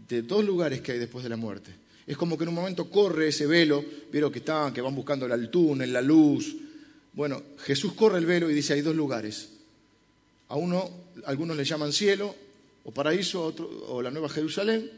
[0.09, 1.73] de dos lugares que hay después de la muerte.
[2.07, 5.27] Es como que en un momento corre ese velo, vieron que estaban, que van buscando
[5.27, 6.57] el túnel, la luz.
[7.13, 9.51] Bueno, Jesús corre el velo y dice hay dos lugares.
[10.49, 10.89] A uno,
[11.25, 12.35] algunos le llaman cielo
[12.85, 14.89] o paraíso, otro, o la nueva Jerusalén,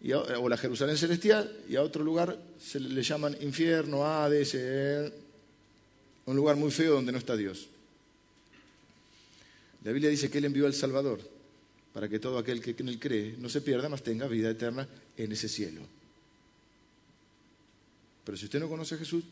[0.00, 5.12] o la Jerusalén celestial, y a otro lugar se le, llaman infierno, Hades, eh,
[6.26, 7.68] un lugar muy feo donde no está Dios.
[9.84, 11.20] La Biblia dice que Él envió al Salvador
[11.92, 14.86] para que todo aquel que en Él cree no se pierda, mas tenga vida eterna
[15.16, 15.80] en ese cielo.
[18.24, 19.24] Pero si usted no conoce a Jesús,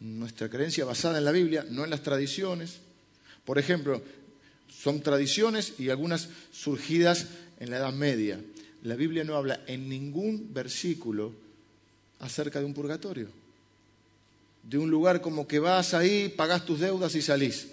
[0.00, 2.78] nuestra creencia basada en la Biblia, no en las tradiciones,
[3.44, 4.02] por ejemplo,
[4.68, 7.26] son tradiciones y algunas surgidas
[7.58, 8.40] en la Edad Media.
[8.84, 11.32] La Biblia no habla en ningún versículo
[12.20, 13.28] acerca de un purgatorio,
[14.62, 17.68] de un lugar como que vas ahí, pagas tus deudas y salís.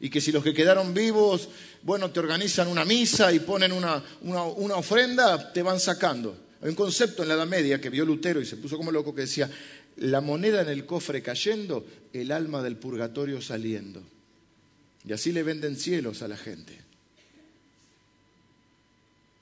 [0.00, 1.48] Y que si los que quedaron vivos,
[1.82, 6.36] bueno, te organizan una misa y ponen una, una ofrenda, te van sacando.
[6.62, 9.14] Hay un concepto en la Edad Media que vio Lutero y se puso como loco
[9.14, 9.50] que decía,
[9.96, 14.02] la moneda en el cofre cayendo, el alma del purgatorio saliendo.
[15.06, 16.85] Y así le venden cielos a la gente.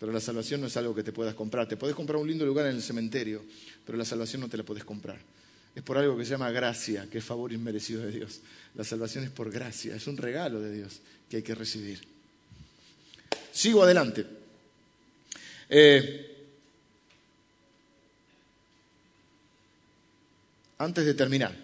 [0.04, 1.66] Pero la salvación no es algo que te puedas comprar.
[1.66, 3.42] Te puedes comprar un lindo lugar en el cementerio,
[3.86, 5.18] pero la salvación no te la puedes comprar.
[5.74, 8.40] Es por algo que se llama gracia, que es favor inmerecido de Dios.
[8.74, 12.00] La salvación es por gracia, es un regalo de Dios que hay que recibir.
[13.50, 14.26] Sigo adelante.
[15.70, 16.46] Eh,
[20.76, 21.56] antes de terminar,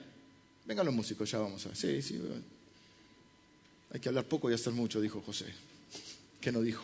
[0.65, 1.75] vengan los músicos, ya vamos a.
[1.75, 2.19] Sí, sí.
[3.93, 5.45] Hay que hablar poco y hacer mucho, dijo José.
[6.41, 6.83] ¿Qué no dijo?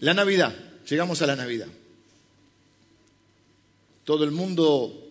[0.00, 0.54] La Navidad,
[0.88, 1.68] llegamos a la Navidad.
[4.04, 5.08] Todo el mundo,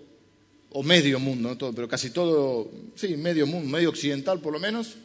[0.71, 4.95] o medio mundo, pero casi todo, sí, medio mundo, medio occidental por lo menos,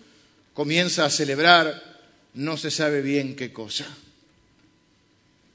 [0.53, 1.91] comienza a celebrar
[2.35, 3.87] no se sabe bien qué cosa.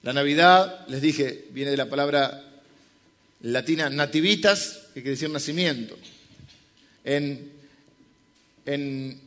[0.03, 2.43] La Navidad, les dije, viene de la palabra
[3.41, 5.97] latina nativitas, que quiere decir nacimiento.
[7.03, 7.51] En,
[8.65, 9.19] en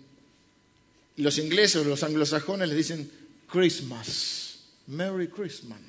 [1.17, 3.11] los ingleses los anglosajones le dicen
[3.51, 4.48] Christmas.
[4.89, 5.81] Merry Christmas.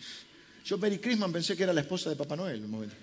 [0.66, 2.96] Yo Merry Christmas pensé que era la esposa de Papá Noel un momento.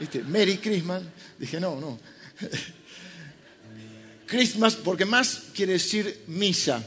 [0.00, 0.22] ¿Viste?
[0.22, 1.02] Merry Christmas.
[1.38, 1.98] Dije, no, no.
[4.26, 6.84] Christmas, porque más quiere decir misa.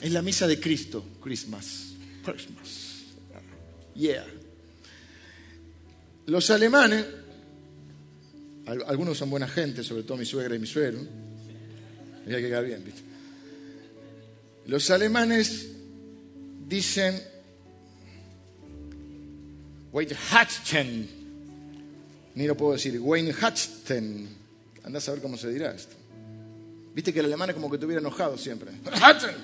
[0.00, 1.04] Es la misa de Cristo.
[1.22, 1.92] Christmas.
[2.24, 3.04] Christmas.
[3.94, 4.26] Yeah.
[6.26, 7.04] Los alemanes,
[8.86, 11.00] algunos son buena gente, sobre todo mi suegra y mi suegro.
[12.24, 13.02] Que quedar bien, ¿viste?
[14.66, 15.68] Los alemanes
[16.66, 17.29] dicen
[19.92, 21.08] Weihnachten.
[22.34, 22.98] Ni lo puedo decir.
[23.00, 24.28] Weihnachten.
[24.84, 25.96] Anda a saber cómo se dirá esto.
[26.94, 28.70] Viste que el alemán es como que estuviera enojado siempre.
[28.84, 29.34] Weihnachten.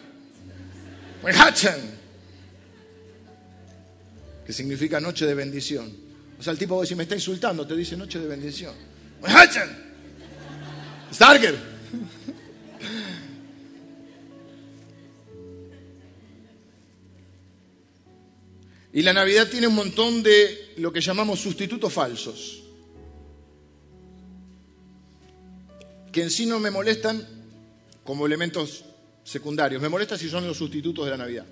[1.23, 1.97] Weihnachten.
[4.47, 5.93] Que significa noche de bendición.
[6.39, 8.75] O sea, el tipo, si me está insultando, te dice noche de bendición.
[9.23, 9.69] Weihnachten.
[11.13, 11.57] Starker.
[18.97, 22.63] Y la Navidad tiene un montón de lo que llamamos sustitutos falsos,
[26.11, 27.23] que en sí no me molestan
[28.05, 28.87] como elementos
[29.23, 31.45] secundarios, me molesta si son los sustitutos de la Navidad.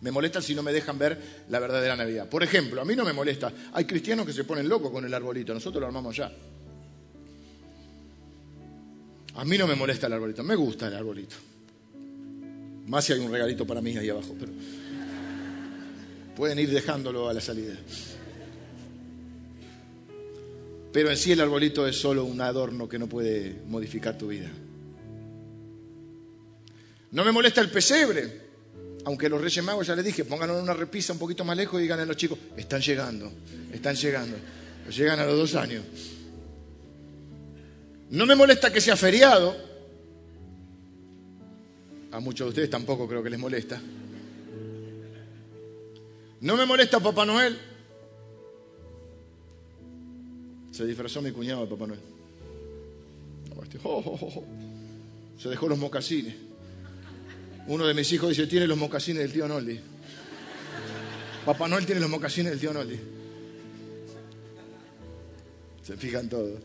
[0.00, 2.28] Me molesta si no me dejan ver la verdadera Navidad.
[2.28, 3.52] Por ejemplo, a mí no me molesta.
[3.72, 5.54] Hay cristianos que se ponen locos con el arbolito.
[5.54, 6.32] Nosotros lo armamos ya.
[9.36, 10.42] A mí no me molesta el arbolito.
[10.42, 11.36] Me gusta el arbolito.
[12.86, 14.34] Más si hay un regalito para mí ahí abajo.
[14.38, 14.50] Pero
[16.38, 17.74] pueden ir dejándolo a la salida.
[20.92, 24.48] Pero en sí el arbolito es solo un adorno que no puede modificar tu vida.
[27.10, 28.40] No me molesta el pesebre,
[29.04, 31.80] aunque los Reyes Magos ya les dije, pónganlo en una repisa un poquito más lejos
[31.80, 33.32] y digan a los chicos, están llegando,
[33.72, 34.36] están llegando,
[34.96, 35.82] llegan a los dos años.
[38.10, 39.56] No me molesta que sea feriado,
[42.12, 43.82] a muchos de ustedes tampoco creo que les molesta.
[46.40, 47.58] No me molesta Papá Noel.
[50.70, 52.00] Se disfrazó mi cuñado de Papá Noel.
[53.56, 54.44] Oh, este, oh, oh,
[55.38, 56.34] Se dejó los mocasines.
[57.66, 59.78] Uno de mis hijos dice, tiene los mocasines del tío Noldi.
[61.44, 62.98] Papá Noel tiene los mocasines del tío Noldi.
[65.82, 66.60] Se fijan todos.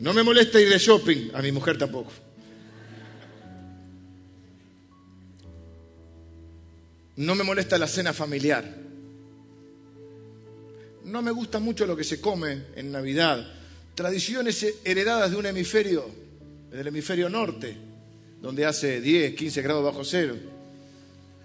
[0.00, 2.12] No me molesta ir de shopping, a mi mujer tampoco.
[7.18, 8.64] No me molesta la cena familiar.
[11.04, 13.44] No me gusta mucho lo que se come en Navidad.
[13.96, 16.08] Tradiciones heredadas de un hemisferio,
[16.70, 17.76] del hemisferio norte,
[18.40, 20.36] donde hace 10, 15 grados bajo cero.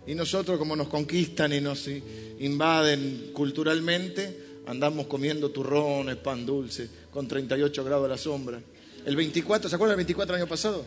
[0.06, 1.90] Y nosotros, como nos conquistan y nos
[2.38, 8.62] invaden culturalmente, andamos comiendo turrones, pan dulce, con 38 grados a la sombra.
[9.08, 10.86] El 24, ¿se acuerdan del 24 del año pasado?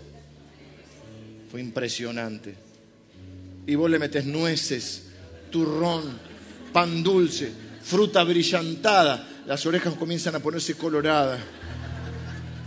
[1.50, 2.65] Fue impresionante.
[3.66, 5.02] Y vos le metes nueces,
[5.50, 6.18] turrón,
[6.72, 7.50] pan dulce,
[7.82, 9.28] fruta brillantada.
[9.46, 11.40] Las orejas comienzan a ponerse coloradas.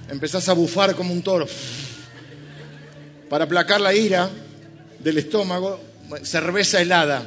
[0.09, 1.47] Empezás a bufar como un toro.
[3.29, 4.29] Para aplacar la ira
[4.99, 5.79] del estómago,
[6.23, 7.25] cerveza helada,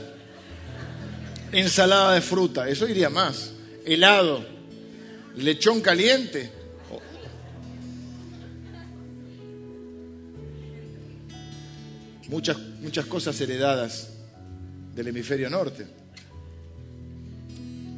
[1.53, 3.53] ensalada de fruta, eso iría más,
[3.85, 4.45] helado,
[5.37, 6.62] lechón caliente.
[12.33, 14.09] Muchas, muchas cosas heredadas
[14.95, 15.87] del hemisferio norte,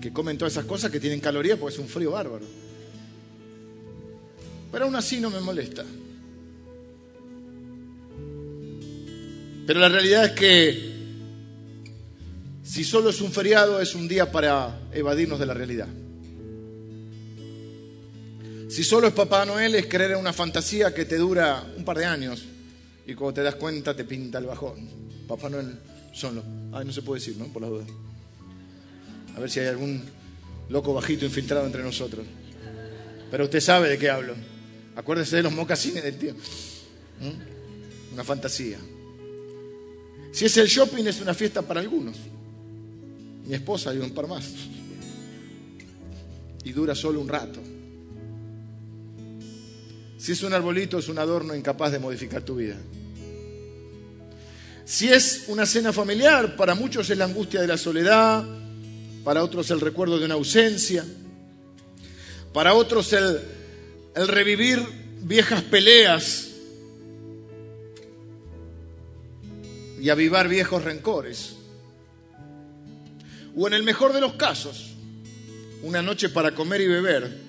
[0.02, 2.44] que comen todas esas cosas que tienen calorías porque es un frío bárbaro.
[4.72, 5.84] Pero aún así no me molesta.
[9.68, 10.94] Pero la realidad es que
[12.64, 15.86] si solo es un feriado es un día para evadirnos de la realidad.
[18.68, 21.98] Si solo es Papá Noel es creer en una fantasía que te dura un par
[21.98, 22.46] de años
[23.06, 24.88] y cuando te das cuenta te pinta el bajón.
[25.28, 25.78] Papá Noel
[26.12, 26.42] solo.
[26.72, 27.46] Ay, no se puede decir, ¿no?
[27.46, 27.84] Por la duda.
[29.36, 30.02] A ver si hay algún
[30.68, 32.24] loco bajito infiltrado entre nosotros.
[33.30, 34.34] Pero usted sabe de qué hablo.
[34.96, 36.34] Acuérdese de los mocasines del tío.
[36.34, 38.14] ¿Mm?
[38.14, 38.78] Una fantasía.
[40.32, 42.16] Si es el shopping, es una fiesta para algunos.
[43.46, 44.44] Mi esposa y un par más.
[46.64, 47.60] Y dura solo un rato.
[50.24, 52.78] Si es un arbolito, es un adorno incapaz de modificar tu vida.
[54.86, 58.42] Si es una cena familiar, para muchos es la angustia de la soledad,
[59.22, 61.04] para otros el recuerdo de una ausencia,
[62.54, 63.38] para otros el,
[64.14, 64.80] revivir
[65.20, 66.52] viejas peleas
[70.00, 71.56] y avivar viejos rencores.
[73.54, 74.94] O en el mejor de los casos,
[75.82, 77.43] una noche para comer y beber,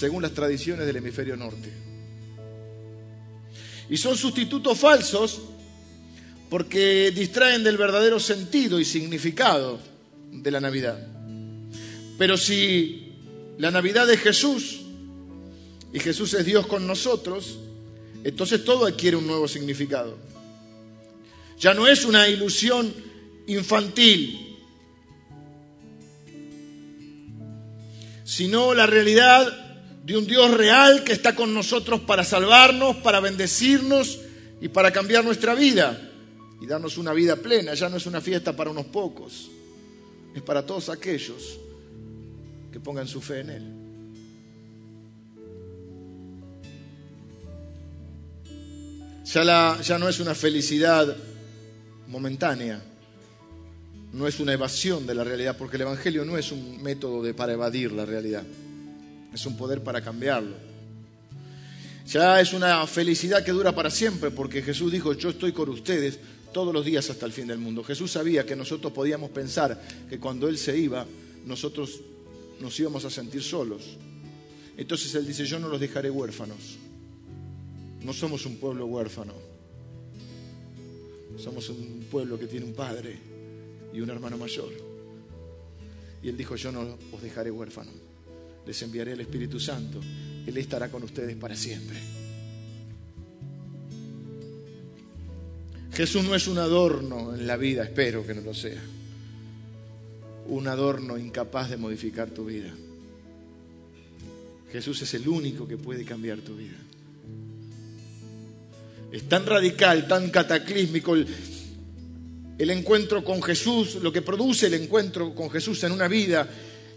[0.00, 1.70] según las tradiciones del hemisferio norte.
[3.90, 5.42] Y son sustitutos falsos
[6.48, 9.78] porque distraen del verdadero sentido y significado
[10.32, 11.06] de la Navidad.
[12.16, 13.12] Pero si
[13.58, 14.80] la Navidad es Jesús
[15.92, 17.58] y Jesús es Dios con nosotros,
[18.24, 20.16] entonces todo adquiere un nuevo significado.
[21.58, 22.90] Ya no es una ilusión
[23.48, 24.56] infantil,
[28.24, 29.69] sino la realidad
[30.04, 34.20] de un Dios real que está con nosotros para salvarnos, para bendecirnos
[34.60, 36.10] y para cambiar nuestra vida
[36.60, 37.74] y darnos una vida plena.
[37.74, 39.50] Ya no es una fiesta para unos pocos,
[40.34, 41.58] es para todos aquellos
[42.72, 43.80] que pongan su fe en Él.
[49.24, 51.16] Ya, ya no es una felicidad
[52.08, 52.82] momentánea,
[54.12, 57.32] no es una evasión de la realidad, porque el Evangelio no es un método de,
[57.32, 58.42] para evadir la realidad,
[59.32, 60.56] es un poder para cambiarlo.
[62.06, 66.18] Ya es una felicidad que dura para siempre, porque Jesús dijo, yo estoy con ustedes
[66.52, 67.84] todos los días hasta el fin del mundo.
[67.84, 71.06] Jesús sabía que nosotros podíamos pensar que cuando Él se iba,
[71.46, 72.00] nosotros
[72.60, 73.96] nos íbamos a sentir solos.
[74.76, 76.78] Entonces Él dice, yo no los dejaré huérfanos.
[78.02, 79.34] No somos un pueblo huérfano.
[81.38, 83.16] Somos un pueblo que tiene un padre
[83.92, 84.72] y un hermano mayor.
[86.22, 87.94] Y él dijo, yo no os dejaré huérfanos,
[88.66, 90.00] les enviaré el Espíritu Santo,
[90.46, 91.98] Él estará con ustedes para siempre.
[95.92, 98.80] Jesús no es un adorno en la vida, espero que no lo sea.
[100.46, 102.72] Un adorno incapaz de modificar tu vida.
[104.72, 106.76] Jesús es el único que puede cambiar tu vida.
[109.12, 115.50] Es tan radical, tan cataclísmico el, encuentro con Jesús, lo que produce el encuentro con
[115.50, 116.48] Jesús en una vida,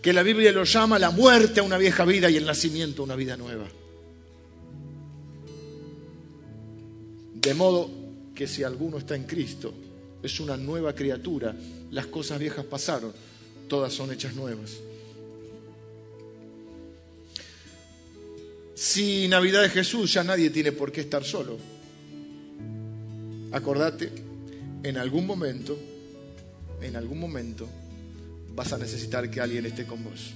[0.04, 3.06] que la Biblia lo llama la muerte a una vieja vida y el nacimiento a
[3.06, 3.66] una vida nueva.
[7.36, 7.90] De modo
[8.36, 9.74] que si alguno está en Cristo,
[10.22, 11.56] es una nueva criatura,
[11.92, 13.14] las cosas viejas pasaron,
[13.70, 14.72] todas son hechas nuevas.
[18.76, 21.58] Si Navidad es Jesús, ya nadie tiene por qué estar solo.
[23.54, 24.12] Acordate,
[24.84, 25.78] en algún momento,
[26.82, 27.70] en algún momento,
[28.56, 30.34] vas a necesitar que alguien esté con vos.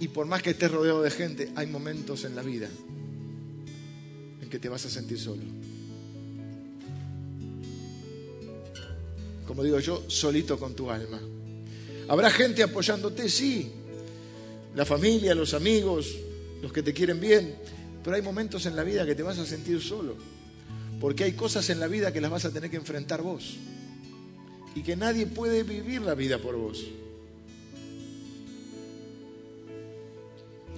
[0.00, 2.68] Y por más que estés rodeado de gente, hay momentos en la vida
[4.40, 5.42] en que te vas a sentir solo.
[9.46, 11.20] Como digo yo, solito con tu alma.
[12.08, 13.28] ¿Habrá gente apoyándote?
[13.28, 13.70] Sí.
[14.74, 16.16] La familia, los amigos,
[16.60, 17.54] los que te quieren bien.
[18.02, 20.16] Pero hay momentos en la vida que te vas a sentir solo.
[21.00, 23.56] Porque hay cosas en la vida que las vas a tener que enfrentar vos.
[24.74, 26.84] Y que nadie puede vivir la vida por vos.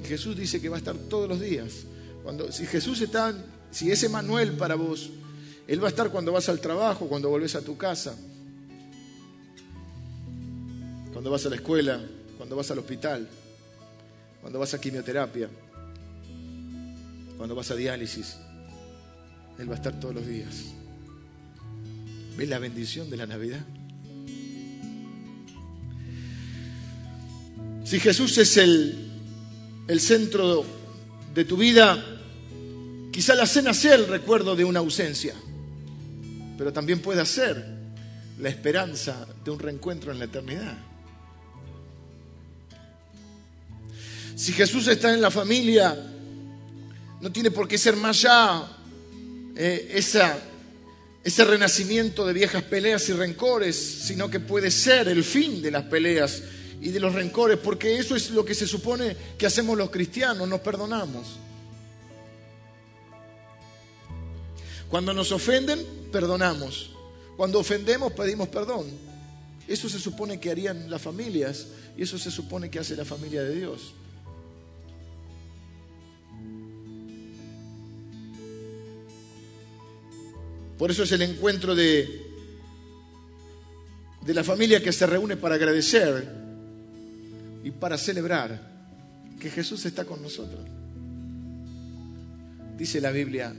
[0.06, 1.84] Jesús dice que va a estar todos los días.
[2.22, 3.34] Cuando, si Jesús está,
[3.70, 5.10] si es Emanuel para vos,
[5.66, 8.16] Él va a estar cuando vas al trabajo, cuando volvés a tu casa,
[11.12, 12.00] cuando vas a la escuela,
[12.36, 13.28] cuando vas al hospital,
[14.40, 15.48] cuando vas a quimioterapia,
[17.36, 18.36] cuando vas a diálisis.
[19.58, 20.64] Él va a estar todos los días.
[22.36, 23.64] ¿Ves la bendición de la Navidad?
[27.86, 29.06] Si Jesús es el
[29.88, 30.64] el centro
[31.34, 32.04] de tu vida,
[33.12, 35.34] quizá la cena sea el recuerdo de una ausencia,
[36.58, 37.64] pero también puede ser
[38.38, 40.76] la esperanza de un reencuentro en la eternidad.
[44.34, 45.96] Si Jesús está en la familia,
[47.20, 48.68] no tiene por qué ser más ya
[49.56, 49.92] eh,
[51.24, 55.84] ese renacimiento de viejas peleas y rencores, sino que puede ser el fin de las
[55.84, 56.42] peleas
[56.80, 60.48] y de los rencores, porque eso es lo que se supone que hacemos los cristianos,
[60.48, 61.38] nos perdonamos.
[64.88, 66.90] Cuando nos ofenden, perdonamos.
[67.36, 68.86] Cuando ofendemos, pedimos perdón.
[69.66, 71.66] Eso se supone que harían las familias
[71.96, 73.94] y eso se supone que hace la familia de Dios.
[80.78, 82.26] Por eso es el encuentro de,
[84.20, 86.45] de la familia que se reúne para agradecer
[87.66, 88.60] y para celebrar
[89.40, 90.64] que Jesús está con nosotros.
[92.78, 93.52] Dice la Biblia,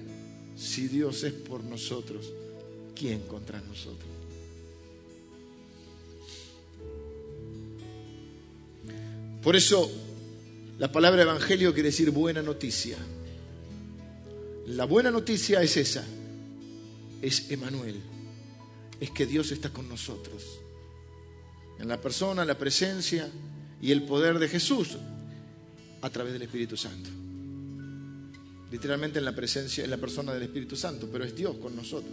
[0.55, 2.31] si Dios es por nosotros,
[2.95, 4.09] ¿quién contra nosotros?
[9.43, 9.91] Por eso
[10.79, 12.97] la palabra evangelio quiere decir buena noticia.
[14.67, 16.05] La buena noticia es esa,
[17.21, 17.99] es Emanuel,
[19.01, 20.61] es que Dios está con nosotros.
[21.77, 23.29] En la persona, la presencia,
[23.81, 24.97] y el poder de Jesús
[26.01, 27.09] a través del Espíritu Santo.
[28.71, 32.11] Literalmente en la presencia, en la persona del Espíritu Santo, pero es Dios con nosotros.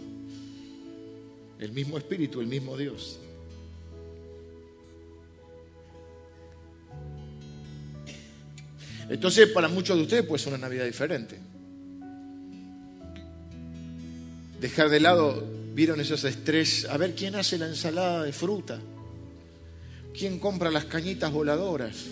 [1.59, 3.19] El mismo Espíritu, el mismo Dios.
[9.09, 11.39] Entonces, para muchos de ustedes, pues es una Navidad diferente.
[14.59, 18.79] Dejar de lado, vieron esos estrés, a ver quién hace la ensalada de fruta.
[20.17, 22.05] ¿Quién compra las cañitas voladoras?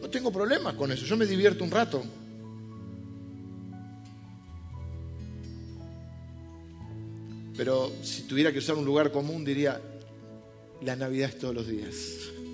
[0.00, 2.02] No tengo problemas con eso, yo me divierto un rato.
[7.56, 9.80] Pero si tuviera que usar un lugar común diría,
[10.80, 11.94] la Navidad es todos los días.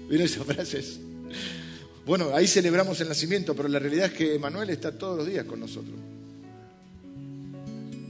[0.08, 1.00] ¿Vieron esas frases?
[2.04, 5.44] Bueno, ahí celebramos el nacimiento, pero la realidad es que Manuel está todos los días
[5.44, 5.94] con nosotros.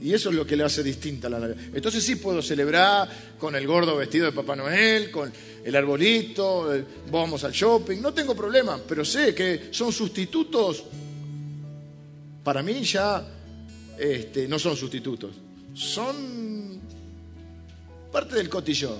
[0.01, 1.57] Y eso es lo que le hace distinta a la Navidad.
[1.73, 5.31] Entonces sí puedo celebrar con el gordo vestido de Papá Noel, con
[5.63, 6.71] el arbolito,
[7.11, 10.83] vamos al shopping, no tengo problema, pero sé que son sustitutos.
[12.43, 13.27] Para mí ya
[13.97, 15.31] este, no son sustitutos,
[15.73, 16.79] son
[18.11, 18.99] parte del cotillón,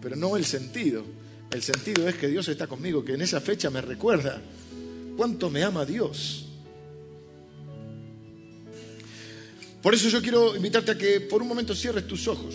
[0.00, 1.04] pero no el sentido.
[1.50, 4.40] El sentido es que Dios está conmigo, que en esa fecha me recuerda
[5.16, 6.43] cuánto me ama Dios
[9.84, 12.54] Por eso yo quiero invitarte a que por un momento cierres tus ojos.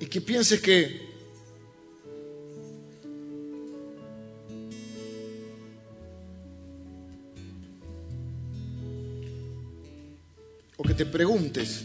[0.00, 1.06] Y que pienses que
[10.76, 11.84] o que te preguntes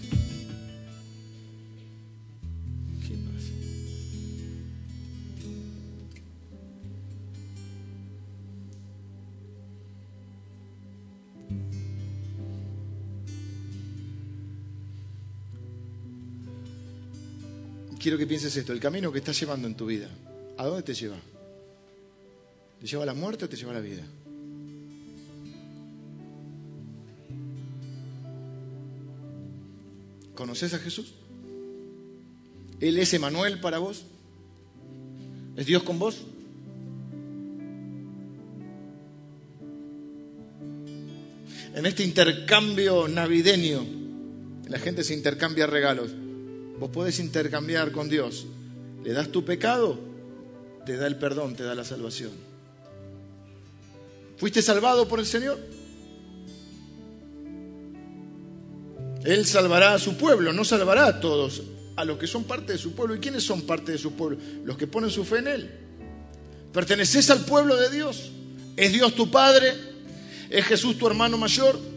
[18.01, 20.09] quiero que pienses esto, el camino que estás llevando en tu vida,
[20.57, 21.17] ¿a dónde te lleva?
[22.79, 24.03] ¿Te lleva a la muerte o te lleva a la vida?
[30.33, 31.13] ¿Conoces a Jesús?
[32.79, 34.03] ¿Él es Emanuel para vos?
[35.55, 36.23] ¿Es Dios con vos?
[41.75, 43.85] En este intercambio navideño,
[44.67, 46.11] la gente se intercambia regalos.
[46.81, 48.47] Vos podés intercambiar con Dios.
[49.03, 49.99] Le das tu pecado,
[50.83, 52.31] te da el perdón, te da la salvación.
[54.37, 55.59] ¿Fuiste salvado por el Señor?
[59.23, 61.61] Él salvará a su pueblo, no salvará a todos,
[61.97, 63.13] a los que son parte de su pueblo.
[63.13, 64.39] ¿Y quiénes son parte de su pueblo?
[64.65, 65.69] Los que ponen su fe en Él.
[66.73, 68.31] ¿Perteneces al pueblo de Dios?
[68.75, 69.71] ¿Es Dios tu Padre?
[70.49, 71.90] ¿Es Jesús tu hermano mayor?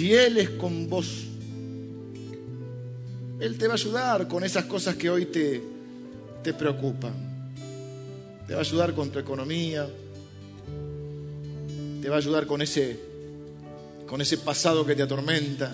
[0.00, 1.26] Si Él es con vos,
[3.38, 5.62] Él te va a ayudar con esas cosas que hoy te,
[6.42, 7.12] te preocupan.
[8.46, 9.86] Te va a ayudar con tu economía,
[12.00, 12.98] te va a ayudar con ese,
[14.08, 15.70] con ese pasado que te atormenta.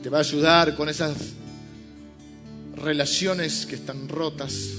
[0.00, 1.34] Te va a ayudar con esas
[2.82, 4.74] relaciones que están rotas.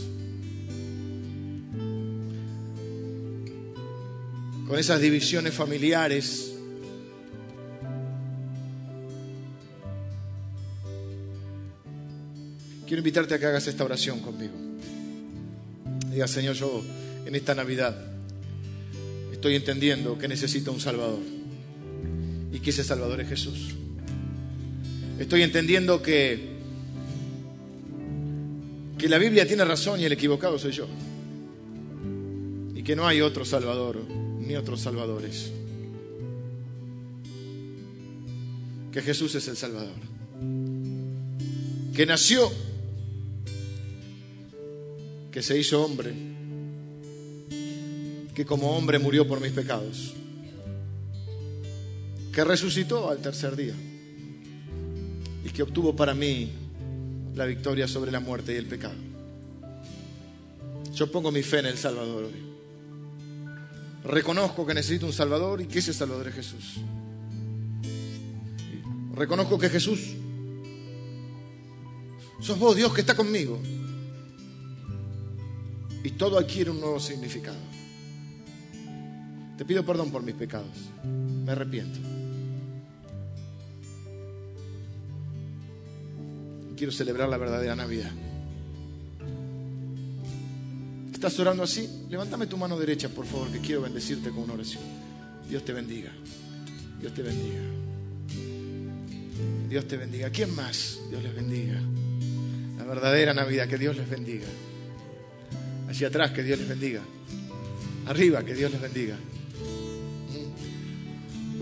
[4.68, 6.54] Con esas divisiones familiares.
[12.86, 14.54] Quiero invitarte a que hagas esta oración conmigo.
[16.12, 16.84] Diga, Señor, yo
[17.26, 17.96] en esta Navidad
[19.32, 21.20] estoy entendiendo que necesito un Salvador
[22.52, 23.76] y que ese Salvador es Jesús.
[25.20, 26.59] Estoy entendiendo que,
[29.00, 30.86] que la Biblia tiene razón y el equivocado soy yo.
[32.76, 33.98] Y que no hay otro Salvador
[34.40, 35.52] ni otros Salvadores.
[38.92, 39.96] Que Jesús es el Salvador.
[41.96, 42.52] Que nació
[45.32, 46.14] que se hizo hombre,
[48.34, 50.14] que como hombre murió por mis pecados,
[52.34, 53.76] que resucitó al tercer día
[55.46, 56.52] y que obtuvo para mí
[57.40, 58.96] la victoria sobre la muerte y el pecado.
[60.94, 62.50] Yo pongo mi fe en el Salvador hoy.
[64.04, 66.82] Reconozco que necesito un Salvador y que ese Salvador es Jesús.
[69.16, 70.16] Reconozco que Jesús,
[72.42, 73.58] sos vos Dios que está conmigo
[76.04, 77.58] y todo adquiere un nuevo significado.
[79.58, 80.76] Te pido perdón por mis pecados.
[81.06, 82.19] Me arrepiento.
[86.80, 88.10] Quiero celebrar la verdadera Navidad.
[91.12, 92.06] ¿Estás orando así?
[92.10, 94.82] Levántame tu mano derecha, por favor, que quiero bendecirte con una oración.
[95.50, 96.10] Dios te bendiga.
[97.02, 97.60] Dios te bendiga.
[99.68, 100.30] Dios te bendiga.
[100.30, 101.02] ¿Quién más?
[101.10, 101.82] Dios les bendiga.
[102.78, 104.48] La verdadera Navidad, que Dios les bendiga.
[105.90, 107.02] Hacia atrás, que Dios les bendiga.
[108.08, 109.18] Arriba, que Dios les bendiga.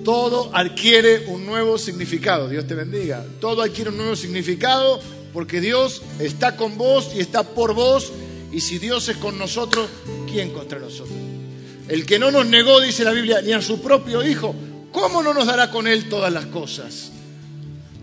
[0.07, 2.47] Todo adquiere un nuevo significado.
[2.47, 3.25] Dios te bendiga.
[3.41, 5.01] Todo adquiere un nuevo significado
[5.33, 8.13] porque Dios está con vos y está por vos.
[8.53, 9.89] Y si Dios es con nosotros,
[10.31, 11.17] ¿quién contra nosotros?
[11.89, 14.55] El que no nos negó, dice la Biblia, ni a su propio Hijo,
[14.93, 17.11] ¿cómo no nos dará con Él todas las cosas?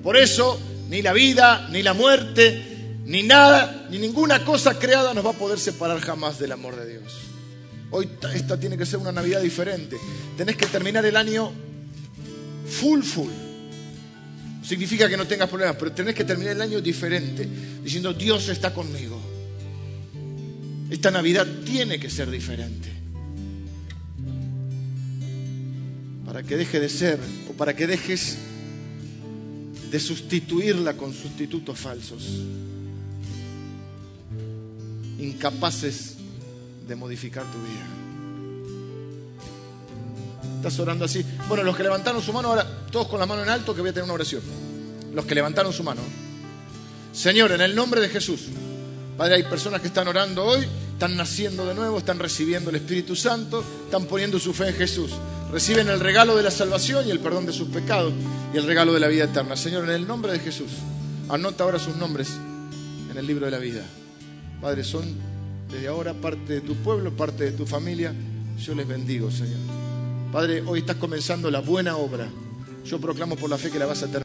[0.03, 5.25] Por eso, ni la vida, ni la muerte, ni nada, ni ninguna cosa creada nos
[5.25, 7.15] va a poder separar jamás del amor de Dios.
[7.91, 9.97] Hoy esta tiene que ser una Navidad diferente.
[10.37, 11.51] Tenés que terminar el año
[12.67, 13.31] full, full.
[14.63, 17.47] Significa que no tengas problemas, pero tenés que terminar el año diferente,
[17.83, 19.21] diciendo Dios está conmigo.
[20.91, 22.89] Esta Navidad tiene que ser diferente.
[26.25, 27.19] Para que deje de ser,
[27.51, 28.39] o para que dejes
[29.91, 32.27] de sustituirla con sustitutos falsos,
[35.19, 36.15] incapaces
[36.89, 38.04] de modificar tu vida.
[40.67, 41.23] Estás orando así.
[41.47, 43.91] Bueno, los que levantaron su mano, ahora todos con la mano en alto, que voy
[43.91, 44.41] a tener una oración.
[45.13, 46.01] Los que levantaron su mano.
[47.13, 48.47] Señor, en el nombre de Jesús.
[49.15, 53.15] Padre, hay personas que están orando hoy, están naciendo de nuevo, están recibiendo el Espíritu
[53.15, 55.11] Santo, están poniendo su fe en Jesús.
[55.53, 58.15] Reciben el regalo de la salvación y el perdón de sus pecados
[58.55, 59.57] y el regalo de la vida eterna.
[59.57, 60.71] Señor, en el nombre de Jesús,
[61.29, 62.31] anota ahora sus nombres
[63.11, 63.83] en el libro de la vida.
[64.63, 65.05] Padre, son
[65.71, 68.15] desde ahora parte de tu pueblo, parte de tu familia.
[68.59, 69.84] Yo les bendigo, Señor.
[70.35, 72.27] Padre, hoy estás comenzando la buena obra.
[72.85, 74.23] Yo proclamo por la fe que la vas a terminar.